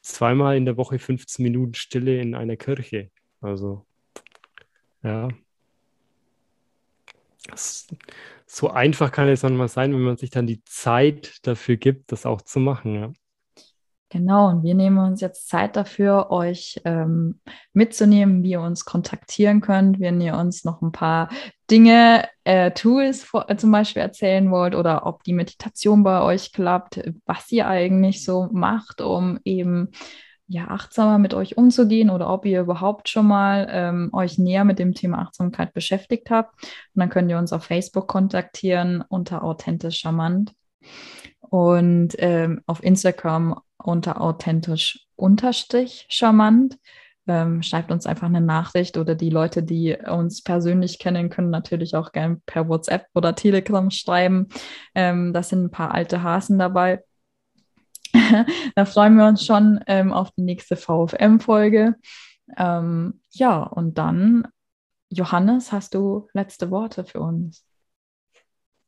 zweimal 0.02 0.58
in 0.58 0.66
der 0.66 0.78
Woche 0.78 1.00
15 1.00 1.44
Minuten 1.44 1.74
Stille 1.76 2.20
in 2.22 2.36
einer 2.36 2.58
Kirche. 2.58 3.12
Also, 3.42 3.86
ja. 5.04 5.30
So 8.46 8.70
einfach 8.70 9.12
kann 9.12 9.28
es 9.28 9.42
dann 9.42 9.56
mal 9.56 9.68
sein, 9.68 9.94
wenn 9.94 10.02
man 10.02 10.18
sich 10.18 10.30
dann 10.30 10.48
die 10.48 10.64
Zeit 10.64 11.40
dafür 11.44 11.78
gibt, 11.78 12.12
das 12.12 12.26
auch 12.26 12.42
zu 12.42 12.60
machen. 12.60 12.96
Ja. 12.96 13.14
Genau, 14.12 14.50
und 14.50 14.64
wir 14.64 14.74
nehmen 14.74 14.98
uns 14.98 15.22
jetzt 15.22 15.48
Zeit 15.48 15.76
dafür, 15.76 16.32
euch 16.32 16.82
ähm, 16.84 17.40
mitzunehmen, 17.74 18.42
wie 18.42 18.52
ihr 18.52 18.62
uns 18.62 18.84
kontaktieren 18.84 19.62
könnt, 19.62 20.00
wenn 20.00 20.20
ihr 20.20 20.36
uns 20.36 20.66
noch 20.66 20.82
ein 20.82 20.92
paar 20.92 21.30
Dinge, 21.70 22.28
äh, 22.44 22.72
Tools 22.72 23.24
vor, 23.24 23.48
äh, 23.52 23.56
zum 23.56 23.72
Beispiel 23.72 24.02
erzählen 24.02 24.50
wollt 24.50 24.74
oder 24.74 25.06
ob 25.06 25.24
die 25.24 25.34
Meditation 25.34 26.02
bei 26.02 26.24
euch 26.24 26.54
klappt, 26.54 27.00
was 27.28 27.52
ihr 27.52 27.68
eigentlich 27.68 28.26
so 28.26 28.50
macht, 28.52 29.00
um 29.00 29.40
eben 29.46 29.90
ja, 30.48 30.68
achtsamer 30.70 31.20
mit 31.20 31.36
euch 31.36 31.58
umzugehen 31.58 32.10
oder 32.10 32.34
ob 32.34 32.44
ihr 32.48 32.62
überhaupt 32.62 33.10
schon 33.10 33.28
mal 33.28 33.68
ähm, 33.70 34.10
euch 34.14 34.40
näher 34.40 34.66
mit 34.66 34.80
dem 34.80 34.96
Thema 34.96 35.20
Achtsamkeit 35.20 35.74
beschäftigt 35.74 36.32
habt. 36.32 36.56
Und 36.64 37.00
dann 37.00 37.10
könnt 37.10 37.30
ihr 37.30 37.38
uns 37.38 37.54
auf 37.54 37.66
Facebook 37.66 38.08
kontaktieren 38.08 39.04
unter 39.08 39.44
authentisch 39.44 40.00
charmant. 40.00 40.54
Und 41.50 42.16
ähm, 42.18 42.62
auf 42.66 42.84
Instagram 42.84 43.60
unter 43.78 44.22
authentisch 44.22 45.08
unterstrich 45.16 46.06
charmant. 46.10 46.78
Ähm, 47.28 47.62
schreibt 47.62 47.92
uns 47.92 48.08
einfach 48.08 48.26
eine 48.26 48.42
Nachricht 48.42 48.98
oder 48.98 49.14
die 49.14 49.30
Leute, 49.30 49.62
die 49.62 49.96
uns 49.96 50.42
persönlich 50.42 50.98
kennen, 50.98 51.30
können 51.30 51.52
natürlich 51.52 51.96
auch 51.96 52.12
gerne 52.12 52.42
per 52.48 52.68
WhatsApp 52.68 53.06
oder 53.14 53.36
Telegram 53.36 53.92
schreiben. 53.92 54.48
Ähm, 54.96 55.32
das 55.32 55.50
sind 55.50 55.66
ein 55.66 55.72
paar 55.72 55.94
alte 55.94 56.24
Hasen 56.24 56.58
dabei. 56.58 57.04
da 58.76 58.86
freuen 58.86 59.16
wir 59.16 59.28
uns 59.28 59.46
schon 59.46 59.80
ähm, 59.86 60.12
auf 60.12 60.32
die 60.32 60.42
nächste 60.42 60.76
VFM-Folge. 60.76 61.96
Ähm, 62.58 63.22
ja, 63.30 63.62
und 63.62 64.00
dann, 64.00 64.48
Johannes, 65.10 65.72
hast 65.72 65.94
du 65.94 66.28
letzte 66.34 66.72
Worte 66.72 67.06
für 67.06 67.20
uns? 67.20 67.69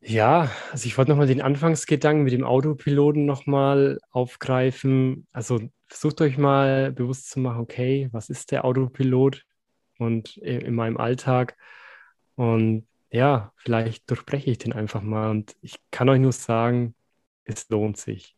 Ja, 0.03 0.49
also 0.71 0.87
ich 0.87 0.97
wollte 0.97 1.11
nochmal 1.11 1.27
den 1.27 1.41
Anfangsgedanken 1.41 2.23
mit 2.23 2.33
dem 2.33 2.43
Autopiloten 2.43 3.25
nochmal 3.25 3.99
aufgreifen. 4.09 5.27
Also 5.31 5.59
versucht 5.87 6.21
euch 6.21 6.37
mal 6.37 6.91
bewusst 6.91 7.29
zu 7.29 7.39
machen, 7.39 7.59
okay, 7.61 8.09
was 8.11 8.29
ist 8.29 8.51
der 8.51 8.65
Autopilot 8.65 9.45
und 9.99 10.37
in 10.37 10.73
meinem 10.73 10.97
Alltag? 10.97 11.55
Und 12.35 12.87
ja, 13.11 13.53
vielleicht 13.57 14.09
durchbreche 14.09 14.49
ich 14.51 14.57
den 14.57 14.73
einfach 14.73 15.01
mal. 15.01 15.29
Und 15.29 15.55
ich 15.61 15.75
kann 15.91 16.09
euch 16.09 16.19
nur 16.19 16.31
sagen, 16.31 16.95
es 17.45 17.69
lohnt 17.69 17.97
sich. 17.97 18.35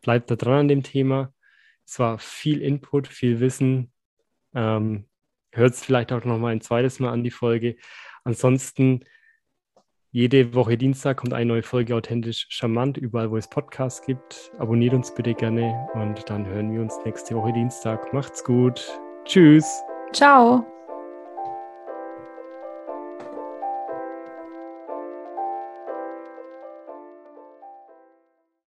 Bleibt 0.00 0.30
da 0.30 0.36
dran 0.36 0.60
an 0.60 0.68
dem 0.68 0.82
Thema. 0.82 1.32
Es 1.86 1.98
war 2.00 2.18
viel 2.18 2.60
Input, 2.62 3.08
viel 3.08 3.40
Wissen. 3.40 3.92
Ähm, 4.54 5.06
Hört 5.52 5.74
es 5.74 5.84
vielleicht 5.84 6.12
auch 6.12 6.24
nochmal 6.24 6.52
ein 6.52 6.60
zweites 6.60 7.00
Mal 7.00 7.10
an 7.12 7.24
die 7.24 7.30
Folge. 7.30 7.76
Ansonsten 8.24 9.04
jede 10.10 10.54
Woche 10.54 10.76
Dienstag 10.78 11.18
kommt 11.18 11.34
eine 11.34 11.46
neue 11.46 11.62
Folge 11.62 11.94
authentisch 11.94 12.46
charmant, 12.48 12.96
überall 12.96 13.30
wo 13.30 13.36
es 13.36 13.48
Podcasts 13.48 14.04
gibt. 14.04 14.52
Abonniert 14.58 14.94
uns 14.94 15.14
bitte 15.14 15.34
gerne 15.34 15.74
und 15.94 16.28
dann 16.30 16.46
hören 16.46 16.72
wir 16.72 16.80
uns 16.80 16.94
nächste 17.04 17.34
Woche 17.34 17.52
Dienstag. 17.52 18.12
Macht's 18.12 18.42
gut. 18.42 19.00
Tschüss. 19.24 19.82
Ciao. 20.12 20.64